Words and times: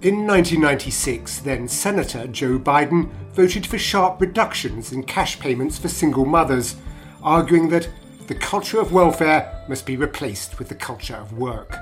In 0.00 0.28
1996, 0.28 1.40
then 1.40 1.66
Senator 1.66 2.28
Joe 2.28 2.56
Biden 2.56 3.10
voted 3.32 3.66
for 3.66 3.78
sharp 3.78 4.20
reductions 4.20 4.92
in 4.92 5.02
cash 5.02 5.40
payments 5.40 5.76
for 5.76 5.88
single 5.88 6.24
mothers, 6.24 6.76
arguing 7.20 7.68
that 7.70 7.88
the 8.28 8.36
culture 8.36 8.80
of 8.80 8.92
welfare 8.92 9.64
must 9.68 9.86
be 9.86 9.96
replaced 9.96 10.60
with 10.60 10.68
the 10.68 10.76
culture 10.76 11.16
of 11.16 11.32
work. 11.32 11.74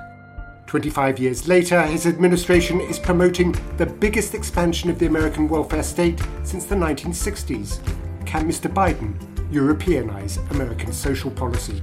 25 0.64 1.18
years 1.18 1.46
later, 1.46 1.82
his 1.82 2.06
administration 2.06 2.80
is 2.80 2.98
promoting 2.98 3.54
the 3.76 3.84
biggest 3.84 4.34
expansion 4.34 4.88
of 4.88 4.98
the 4.98 5.06
American 5.06 5.46
welfare 5.46 5.82
state 5.82 6.18
since 6.42 6.64
the 6.64 6.74
1960s. 6.74 7.80
Can 8.24 8.48
Mr. 8.48 8.72
Biden 8.72 9.14
Europeanize 9.52 10.38
American 10.52 10.90
social 10.90 11.30
policy? 11.30 11.82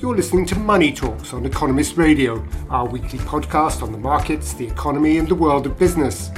You're 0.00 0.14
listening 0.14 0.46
to 0.46 0.54
Money 0.56 0.92
Talks 0.92 1.32
on 1.32 1.44
Economist 1.44 1.96
Radio, 1.96 2.46
our 2.70 2.86
weekly 2.86 3.18
podcast 3.18 3.82
on 3.82 3.90
the 3.90 3.98
markets, 3.98 4.52
the 4.52 4.64
economy, 4.64 5.18
and 5.18 5.26
the 5.26 5.34
world 5.34 5.66
of 5.66 5.76
business. 5.76 6.30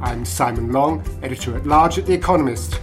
I'm 0.00 0.24
Simon 0.24 0.70
Long, 0.70 1.04
editor 1.20 1.56
at 1.56 1.66
large 1.66 1.98
at 1.98 2.06
The 2.06 2.12
Economist. 2.12 2.80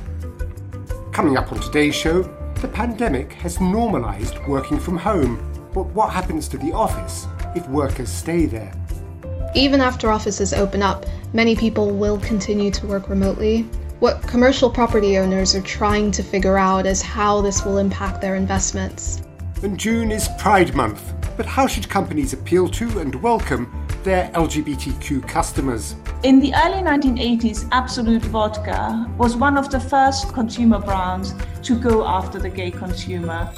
Coming 1.13 1.38
up 1.38 1.53
on 1.53 1.61
today's 1.61 1.95
show, 1.95 2.23
the 2.56 2.67
pandemic 2.67 3.31
has 3.31 3.61
normalised 3.61 4.38
working 4.45 4.78
from 4.78 4.97
home. 4.97 5.38
But 5.73 5.86
what 5.94 6.11
happens 6.11 6.50
to 6.50 6.58
the 6.58 6.73
office 6.73 7.28
if 7.56 7.66
workers 7.69 8.09
stay 8.09 8.45
there? 8.45 8.73
Even 9.56 9.80
after 9.80 10.11
offices 10.11 10.52
open 10.52 10.81
up, 10.81 11.06
many 11.31 11.56
people 11.56 11.91
will 11.91 12.19
continue 12.19 12.72
to 12.72 12.86
work 12.88 13.08
remotely. 13.08 13.61
What 14.00 14.22
commercial 14.23 14.69
property 14.69 15.17
owners 15.17 15.56
are 15.56 15.61
trying 15.61 16.11
to 16.11 16.23
figure 16.23 16.58
out 16.58 16.86
is 16.86 17.02
how 17.02 17.39
this 17.39 17.63
will 17.63 17.78
impact 17.78 18.19
their 18.19 18.36
investments. 18.36 19.22
And 19.66 19.80
June 19.80 20.11
is 20.11 20.30
Pride 20.38 20.75
Month, 20.75 21.16
but 21.35 21.47
how 21.47 21.66
should 21.66 21.89
companies 21.89 22.33
appeal 22.33 22.69
to 22.69 22.99
and 22.99 23.16
welcome 23.16 23.88
their 24.03 24.30
LGBTQ 24.33 25.27
customers? 25.27 25.95
In 26.22 26.39
the 26.39 26.53
early 26.53 26.83
1980s, 26.83 27.67
Absolut 27.72 28.22
Vodka 28.25 29.11
was 29.17 29.35
one 29.35 29.57
of 29.57 29.72
the 29.72 29.80
first 29.80 30.31
consumer 30.35 30.77
brands 30.77 31.33
to 31.63 31.80
go 31.80 32.05
after 32.05 32.38
the 32.38 32.47
gay 32.47 32.69
consumer. 32.69 33.52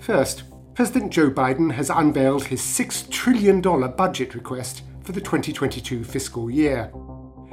First, 0.00 0.42
President 0.74 1.10
Joe 1.10 1.30
Biden 1.30 1.72
has 1.72 1.88
unveiled 1.88 2.44
his 2.44 2.60
$6 2.60 3.10
trillion 3.10 3.62
budget 3.62 4.34
request 4.34 4.82
for 5.02 5.12
the 5.12 5.22
2022 5.22 6.04
fiscal 6.04 6.50
year. 6.50 6.92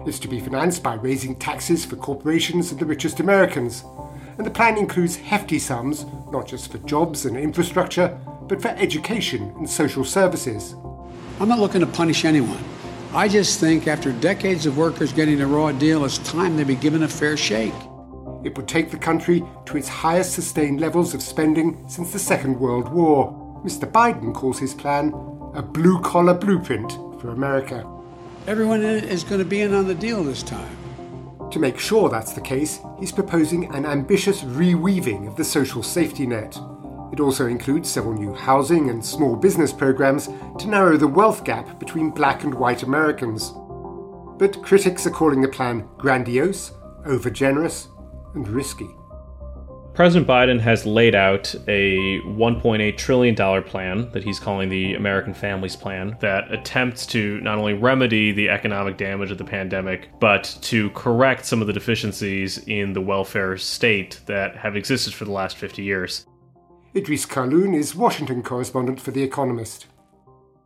It's 0.06 0.20
to 0.20 0.28
be 0.28 0.39
financed 0.39 0.84
by 0.84 0.94
raising 0.94 1.36
taxes 1.36 1.84
for 1.84 1.95
corporations 1.95 2.72
and 2.72 2.80
the 2.80 2.86
richest 2.86 3.20
Americans. 3.20 3.84
And 4.38 4.45
the 4.45 4.52
plan 4.52 4.78
includes 4.78 5.16
hefty 5.16 5.58
sums, 5.58 6.06
not 6.31 6.47
just 6.47 6.72
for 6.72 6.78
jobs 6.80 7.25
and 7.25 7.36
infrastructure, 7.36 8.16
but 8.47 8.62
for 8.62 8.67
education 8.67 9.52
and 9.58 9.67
social 9.67 10.03
services. 10.03 10.75
I'm 11.40 11.50
not 11.50 11.57
looking 11.57 11.81
to 11.81 11.88
punish 11.88 12.24
anyone. 12.24 12.63
I 13.13 13.28
just 13.28 13.59
think 13.59 13.88
after 13.88 14.12
decades 14.12 14.68
of 14.68 14.78
workers 14.78 15.12
getting 15.12 15.41
a 15.41 15.47
raw 15.47 15.72
deal, 15.72 16.06
it's 16.06 16.19
time 16.19 16.56
they 16.56 16.63
be 16.63 16.75
given 16.75 17.02
a 17.02 17.08
fair 17.08 17.35
shake. 17.35 17.74
It 18.44 18.56
would 18.56 18.68
take 18.68 18.91
the 18.91 18.97
country 18.97 19.44
to 19.66 19.78
its 19.78 19.88
highest 19.88 20.34
sustained 20.34 20.79
levels 20.79 21.16
of 21.16 21.24
spending 21.24 21.84
since 21.90 22.13
the 22.13 22.19
Second 22.19 22.59
World 22.59 22.90
War. 22.90 23.62
Mr. 23.66 23.91
Biden 23.91 24.35
calls 24.35 24.59
his 24.59 24.75
plan 24.75 25.12
a 25.56 25.63
blue 25.63 26.00
collar 26.02 26.35
blueprint 26.35 26.91
for 27.19 27.31
America. 27.31 27.90
Everyone 28.47 28.83
is 28.83 29.23
going 29.23 29.39
to 29.39 29.45
be 29.45 29.61
in 29.61 29.73
on 29.73 29.88
the 29.88 29.95
deal 29.95 30.23
this 30.23 30.44
time. 30.44 30.78
To 31.50 31.57
make 31.57 31.79
sure 31.79 32.09
that's 32.09 32.33
the 32.33 32.41
case, 32.41 32.79
he's 33.00 33.11
proposing 33.11 33.73
an 33.73 33.88
ambitious 33.88 34.44
reweaving 34.44 35.28
of 35.28 35.35
the 35.35 35.44
social 35.44 35.81
safety 35.81 36.28
net. 36.28 36.55
It 37.11 37.19
also 37.19 37.47
includes 37.47 37.89
several 37.89 38.13
new 38.13 38.35
housing 38.35 38.91
and 38.91 39.03
small 39.03 39.35
business 39.35 39.73
programs 39.73 40.29
to 40.59 40.67
narrow 40.67 40.95
the 40.95 41.07
wealth 41.07 41.44
gap 41.44 41.79
between 41.79 42.11
black 42.11 42.44
and 42.44 42.53
white 42.53 42.84
Americans. 42.84 43.51
But 44.38 44.61
critics 44.61 45.07
are 45.07 45.11
calling 45.11 45.41
the 45.41 45.47
plan 45.47 45.89
grandiose, 45.97 46.73
overgenerous, 47.07 47.88
and 48.35 48.47
risky. 48.47 48.89
President 49.95 50.28
Biden 50.28 50.59
has 50.59 50.85
laid 50.85 51.16
out 51.16 51.56
a 51.69 52.19
$1.8 52.25 52.97
trillion 52.97 53.63
plan 53.63 54.11
that 54.11 54.25
he's 54.25 54.41
calling 54.41 54.67
the 54.67 54.94
American 54.95 55.33
Families 55.33 55.78
Plan 55.78 56.17
that 56.19 56.51
attempts 56.51 57.06
to 57.07 57.39
not 57.39 57.57
only 57.57 57.75
remedy 57.75 58.34
the 58.34 58.50
economic 58.50 58.97
damage 58.97 59.31
of 59.31 59.38
the 59.38 59.45
pandemic, 59.45 60.09
but 60.19 60.57
to 60.63 60.89
correct 60.89 61.45
some 61.45 61.61
of 61.61 61.67
the 61.67 61.72
deficiencies 61.72 62.57
in 62.67 62.91
the 62.91 63.00
welfare 63.00 63.55
state 63.55 64.19
that 64.25 64.57
have 64.57 64.75
existed 64.75 65.13
for 65.13 65.23
the 65.23 65.31
last 65.31 65.55
50 65.55 65.81
years. 65.81 66.25
Idrees 66.94 67.25
Kahloon 67.25 67.73
is 67.73 67.95
Washington 67.95 68.44
correspondent 68.44 69.00
for 69.00 69.11
The 69.11 69.23
Economist. 69.23 69.88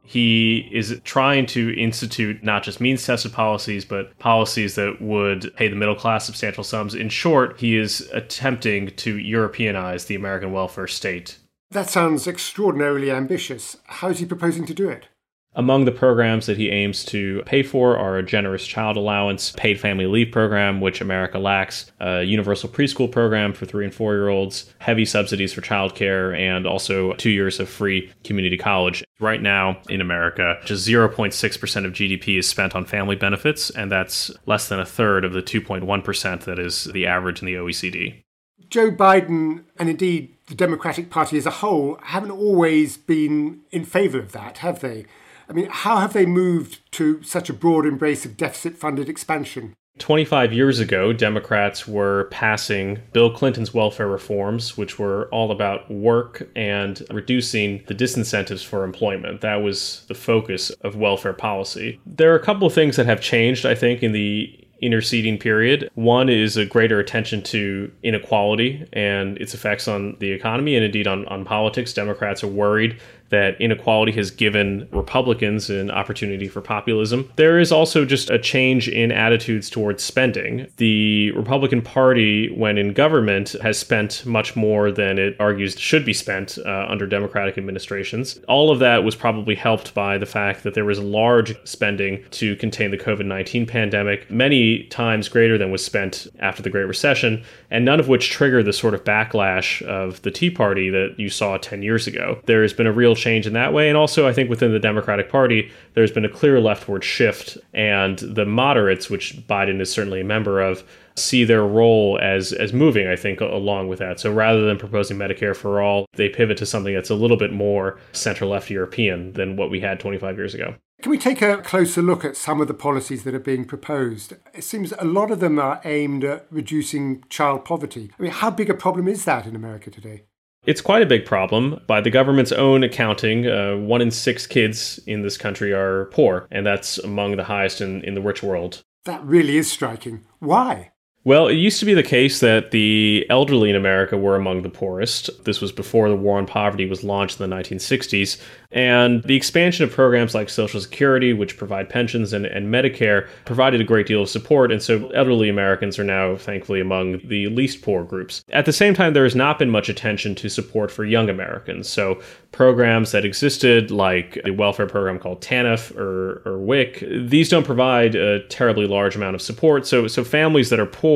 He 0.10 0.68
is 0.72 1.00
trying 1.04 1.46
to 1.48 1.80
institute 1.80 2.44
not 2.44 2.64
just 2.64 2.82
means 2.82 3.06
tested 3.06 3.32
policies, 3.32 3.86
but 3.86 4.18
policies 4.18 4.74
that 4.74 5.00
would 5.00 5.56
pay 5.56 5.68
the 5.68 5.76
middle 5.76 5.94
class 5.94 6.26
substantial 6.26 6.64
sums. 6.64 6.96
In 6.96 7.10
short, 7.10 7.60
he 7.60 7.78
is 7.78 8.10
attempting 8.12 8.88
to 8.96 9.18
Europeanize 9.18 10.08
the 10.08 10.16
American 10.16 10.52
welfare 10.52 10.88
state. 10.88 11.38
That 11.70 11.92
sounds 11.92 12.28
extraordinarily 12.28 13.12
ambitious. 13.12 13.78
How 13.86 14.10
is 14.10 14.18
he 14.18 14.26
proposing 14.26 14.66
to 14.66 14.74
do 14.74 14.90
it? 14.90 15.10
Among 15.56 15.86
the 15.86 15.92
programs 15.92 16.46
that 16.46 16.58
he 16.58 16.70
aims 16.70 17.04
to 17.06 17.42
pay 17.46 17.64
for 17.64 17.98
are 17.98 18.18
a 18.18 18.24
generous 18.24 18.68
child 18.68 18.98
allowance, 18.98 19.52
paid 19.58 19.80
family 19.80 20.06
leave 20.06 20.32
program, 20.32 20.80
which 20.80 21.02
America 21.02 21.40
lacks, 21.40 21.92
a 22.00 22.24
universal 22.24 22.70
preschool 22.70 23.12
program 23.12 23.54
for 23.54 23.66
three 23.66 23.84
and 23.84 23.94
four 23.94 24.14
year 24.14 24.30
olds, 24.30 24.72
heavy 24.78 25.06
subsidies 25.06 25.52
for 25.52 25.62
childcare, 25.62 26.38
and 26.38 26.68
also 26.68 27.14
two 27.14 27.32
years 27.32 27.60
of 27.60 27.68
free 27.68 28.12
community 28.24 28.58
college. 28.58 29.04
Right 29.20 29.42
now 29.42 29.82
in 29.90 30.02
America, 30.02 30.60
just 30.66 30.88
0.6% 30.88 31.86
of 31.86 31.94
GDP 31.94 32.38
is 32.38 32.48
spent 32.48 32.76
on 32.76 32.86
family 32.86 33.16
benefits, 33.16 33.72
and 33.72 33.92
that's 33.92 34.32
less 34.46 34.70
than 34.70 34.80
a 34.80 34.86
third 34.86 35.26
of 35.26 35.34
the 35.34 35.42
2.1% 35.42 36.42
that 36.42 36.60
is 36.60 36.86
the 36.86 37.08
average 37.08 37.42
in 37.42 37.48
the 37.48 37.56
OECD. 37.56 38.22
Joe 38.70 38.92
Biden, 38.92 39.64
and 39.78 39.90
indeed 39.90 40.36
the 40.46 40.54
Democratic 40.54 41.10
Party 41.10 41.38
as 41.38 41.48
a 41.48 41.52
whole, 41.52 41.98
haven't 42.04 42.32
always 42.32 42.98
been 42.98 43.62
in 43.72 43.84
favour 43.84 44.20
of 44.20 44.32
that, 44.32 44.60
have 44.60 44.82
they? 44.82 45.06
I 45.50 45.54
mean, 45.54 45.68
how 45.70 45.98
have 45.98 46.14
they 46.14 46.28
moved 46.28 46.80
to 46.94 47.24
such 47.24 47.50
a 47.50 47.54
broad 47.54 47.86
embrace 47.86 48.24
of 48.24 48.38
deficit 48.38 48.78
funded 48.78 49.10
expansion? 49.10 49.74
25 49.98 50.54
years 50.54 50.80
ago, 50.80 51.12
Democrats 51.12 51.88
were 51.88 52.30
passing 52.32 53.00
Bill 53.12 53.32
Clinton's 53.32 53.74
welfare 53.74 54.08
reforms, 54.08 54.78
which 54.78 54.98
were 54.98 55.28
all 55.30 55.52
about 55.52 55.90
work 55.92 56.48
and 56.56 57.02
reducing 57.12 57.84
the 57.88 57.96
disincentives 57.96 58.64
for 58.64 58.86
employment. 58.86 59.42
That 59.42 59.58
was 59.58 60.06
the 60.08 60.14
focus 60.14 60.70
of 60.82 60.96
welfare 60.96 61.34
policy. 61.34 62.00
There 62.06 62.32
are 62.32 62.38
a 62.38 62.44
couple 62.44 62.68
of 62.68 62.74
things 62.74 62.96
that 62.96 63.08
have 63.08 63.20
changed, 63.20 63.66
I 63.66 63.76
think, 63.76 64.02
in 64.04 64.14
the 64.14 64.56
interceding 64.82 65.38
period. 65.38 65.90
One 65.96 66.30
is 66.30 66.56
a 66.58 66.66
greater 66.66 67.00
attention 67.00 67.42
to 67.44 67.92
inequality 68.04 68.88
and 68.94 69.38
its 69.38 69.54
effects 69.54 69.88
on 69.88 70.16
the 70.20 70.32
economy 70.32 70.76
and 70.76 70.86
indeed 70.86 71.08
on, 71.08 71.26
on 71.28 71.44
politics. 71.44 71.94
Democrats 71.94 72.44
are 72.44 72.48
worried 72.48 73.00
that 73.30 73.60
inequality 73.60 74.12
has 74.14 74.32
given 74.32 74.88
Republicans 74.92 75.70
an 75.70 75.92
opportunity 75.92 76.48
for 76.48 76.62
populism. 76.62 77.32
There 77.36 77.60
is 77.60 77.72
also 77.72 78.06
just 78.06 78.30
a 78.30 78.40
change 78.40 78.88
in 78.88 79.12
attitudes 79.12 79.70
towards 79.70 80.04
spending. 80.04 80.68
The 80.78 81.32
Republican 81.32 81.82
Party, 81.82 82.52
when 82.52 82.78
in 82.78 82.94
government, 82.94 83.56
has 83.62 83.78
spent 83.78 84.26
much 84.26 84.56
more 84.56 84.92
than 84.92 85.18
it 85.18 85.36
argues 85.40 85.80
should 85.80 86.06
be 86.06 86.14
spent 86.14 86.58
uh, 86.66 86.88
under 86.90 87.06
Democratic 87.06 87.58
administrations. 87.58 88.40
All 88.48 88.72
of 88.72 88.80
that 88.80 89.04
was 89.04 89.16
probably 89.16 89.56
helped 89.56 89.94
by 89.94 90.18
the 90.18 90.26
fact 90.26 90.64
that 90.64 90.74
there 90.74 90.86
was 90.86 91.00
large 91.00 91.56
spending 91.68 92.24
to 92.32 92.56
contain 92.58 92.92
the 92.92 92.98
COVID 92.98 93.26
19 93.26 93.66
pandemic, 93.66 94.30
many 94.30 94.84
times 94.86 95.30
greater 95.30 95.58
than 95.58 95.72
was 95.72 95.84
spent 95.84 96.28
after 96.40 96.62
the 96.62 96.70
Great 96.70 96.86
Recession, 96.86 97.44
and 97.70 97.86
none 97.86 98.00
of 98.00 98.08
which 98.08 98.30
triggered 98.30 98.66
the 98.66 98.74
sort 98.74 98.94
of 98.94 99.04
backlash 99.04 99.82
of 99.84 100.22
the 100.24 100.32
Tea 100.32 100.50
Party 100.50 100.90
that 100.90 101.16
you 101.18 101.30
saw 101.30 101.58
10 101.58 101.84
years 101.84 102.08
ago. 102.08 102.40
There 102.46 102.62
has 102.62 102.74
been 102.74 102.88
a 102.88 102.92
real 102.92 103.16
change 103.20 103.46
in 103.46 103.54
that 103.54 103.74
way. 103.74 103.88
And 103.88 103.98
also, 103.98 104.28
I 104.28 104.34
think 104.34 104.50
within 104.50 104.72
the 104.72 104.80
Democratic 104.80 105.30
Party, 105.30 105.72
there's 105.94 106.12
been 106.12 106.26
a 106.26 106.30
clear 106.30 106.60
leftward 106.60 107.04
shift, 107.04 107.58
and 107.74 108.18
the 108.20 108.46
moderates, 108.46 109.10
which 109.10 109.38
Biden 109.48 109.82
is 109.82 109.92
certainly 109.92 110.22
a 110.22 110.26
member 110.26 110.62
of, 110.62 110.84
see 111.16 111.44
their 111.44 111.66
role 111.66 112.18
as 112.22 112.54
as 112.54 112.72
moving 112.72 113.06
i 113.08 113.16
think 113.16 113.42
along 113.42 113.90
with 113.90 114.00
that 114.00 114.22
so 114.22 114.32
rather 114.32 114.66
than 114.66 114.78
proposing 114.78 115.18
medicare 115.18 115.54
for 115.54 115.82
all 115.82 116.06
they 116.14 116.30
pivot 116.30 116.58
to 116.58 116.66
something 116.66 116.94
that's 116.94 117.10
a 117.10 117.16
little 117.16 117.36
bit 117.36 117.52
more 117.52 118.00
center 118.14 118.46
left 118.46 118.70
european 118.70 119.34
than 119.34 119.58
what 119.58 119.70
we 119.70 119.82
had 119.82 120.00
25 120.00 120.38
years 120.38 120.54
ago 120.54 120.74
can 121.02 121.12
we 121.12 121.18
take 121.18 121.42
a 121.42 121.58
closer 121.58 122.02
look 122.02 122.26
at 122.26 122.36
some 122.36 122.60
of 122.60 122.68
the 122.68 122.74
policies 122.74 123.24
that 123.24 123.34
are 123.34 123.40
being 123.40 123.64
proposed? 123.64 124.34
It 124.54 124.66
seems 124.66 124.92
a 125.00 125.06
lot 125.06 125.32
of 125.32 125.40
them 125.40 125.58
are 125.58 125.80
aimed 125.86 126.26
at 126.26 126.46
reducing 126.52 127.24
child 127.30 127.64
poverty. 127.64 128.12
I 128.20 128.22
mean, 128.22 128.32
how 128.34 128.50
big 128.50 128.70
a 128.70 128.74
problem 128.74 129.08
is 129.08 129.24
that 129.24 129.46
in 129.46 129.56
America 129.56 129.90
today? 129.90 130.24
It's 130.70 130.82
quite 130.82 131.02
a 131.02 131.08
big 131.08 131.26
problem. 131.26 131.82
By 131.88 132.00
the 132.00 132.12
government's 132.12 132.52
own 132.52 132.84
accounting, 132.84 133.48
uh, 133.48 133.76
one 133.78 134.02
in 134.02 134.12
six 134.12 134.46
kids 134.46 135.00
in 135.08 135.24
this 135.24 135.36
country 135.36 135.74
are 135.74 136.06
poor, 136.12 136.48
and 136.52 136.64
that's 136.64 137.00
among 137.00 137.38
the 137.38 137.46
highest 137.46 137.82
in, 137.82 138.04
in 138.04 138.14
the 138.14 138.22
rich 138.22 138.44
world. 138.44 138.84
That 139.06 139.24
really 139.24 139.58
is 139.58 139.72
striking. 139.72 140.28
Why? 140.38 140.92
Well, 141.26 141.50
it 141.50 141.56
used 141.56 141.80
to 141.82 141.86
be 141.86 141.94
the 141.94 142.02
case 142.02 142.40
that 142.40 142.72
the 142.72 143.26
elderly 143.30 143.70
in 143.70 143.76
America 143.76 144.18
were 144.18 144.38
among 144.38 144.62
the 144.62 144.70
poorest. 144.70 145.30
This 145.44 145.60
was 145.60 145.72
before 145.72 146.08
the 146.08 146.16
War 146.16 146.38
on 146.38 146.46
Poverty 146.46 146.88
was 146.88 147.04
launched 147.04 147.42
in 147.42 147.50
the 147.50 147.56
1960s. 147.56 148.42
And 148.72 149.24
the 149.24 149.36
expansion 149.36 149.84
of 149.84 149.92
programs 149.92 150.34
like 150.34 150.48
Social 150.48 150.80
Security, 150.80 151.34
which 151.34 151.58
provide 151.58 151.90
pensions, 151.90 152.32
and, 152.32 152.46
and 152.46 152.74
Medicare 152.74 153.28
provided 153.44 153.82
a 153.82 153.84
great 153.84 154.06
deal 154.06 154.22
of 154.22 154.30
support. 154.30 154.72
And 154.72 154.82
so 154.82 155.10
elderly 155.10 155.50
Americans 155.50 156.00
are 156.00 156.04
now, 156.04 156.38
thankfully, 156.38 156.80
among 156.80 157.20
the 157.28 157.48
least 157.48 157.82
poor 157.82 158.04
groups. 158.04 158.44
At 158.52 158.66
the 158.66 158.74
same 158.74 158.94
time, 158.94 159.14
there 159.14 159.24
has 159.24 159.36
not 159.36 159.60
been 159.60 159.72
much 159.72 159.90
attention 159.90 160.36
to 160.36 160.50
support 160.50 160.90
for 160.90 161.04
young 161.04 161.30
Americans. 161.30 161.90
So 161.90 162.22
programs 162.52 163.12
that 163.12 163.26
existed, 163.26 163.92
like 163.92 164.40
the 164.46 164.52
welfare 164.52 164.88
program 164.88 165.20
called 165.20 165.42
TANF 165.42 165.96
or, 165.98 166.44
or 166.46 166.60
WIC, 166.60 167.04
these 167.28 167.50
don't 167.50 167.66
provide 167.66 168.16
a 168.16 168.46
terribly 168.48 168.86
large 168.86 169.16
amount 169.16 169.36
of 169.36 169.42
support. 169.42 169.86
So, 169.86 170.08
so 170.08 170.24
families 170.24 170.70
that 170.70 170.80
are 170.80 170.86
poor 170.86 171.09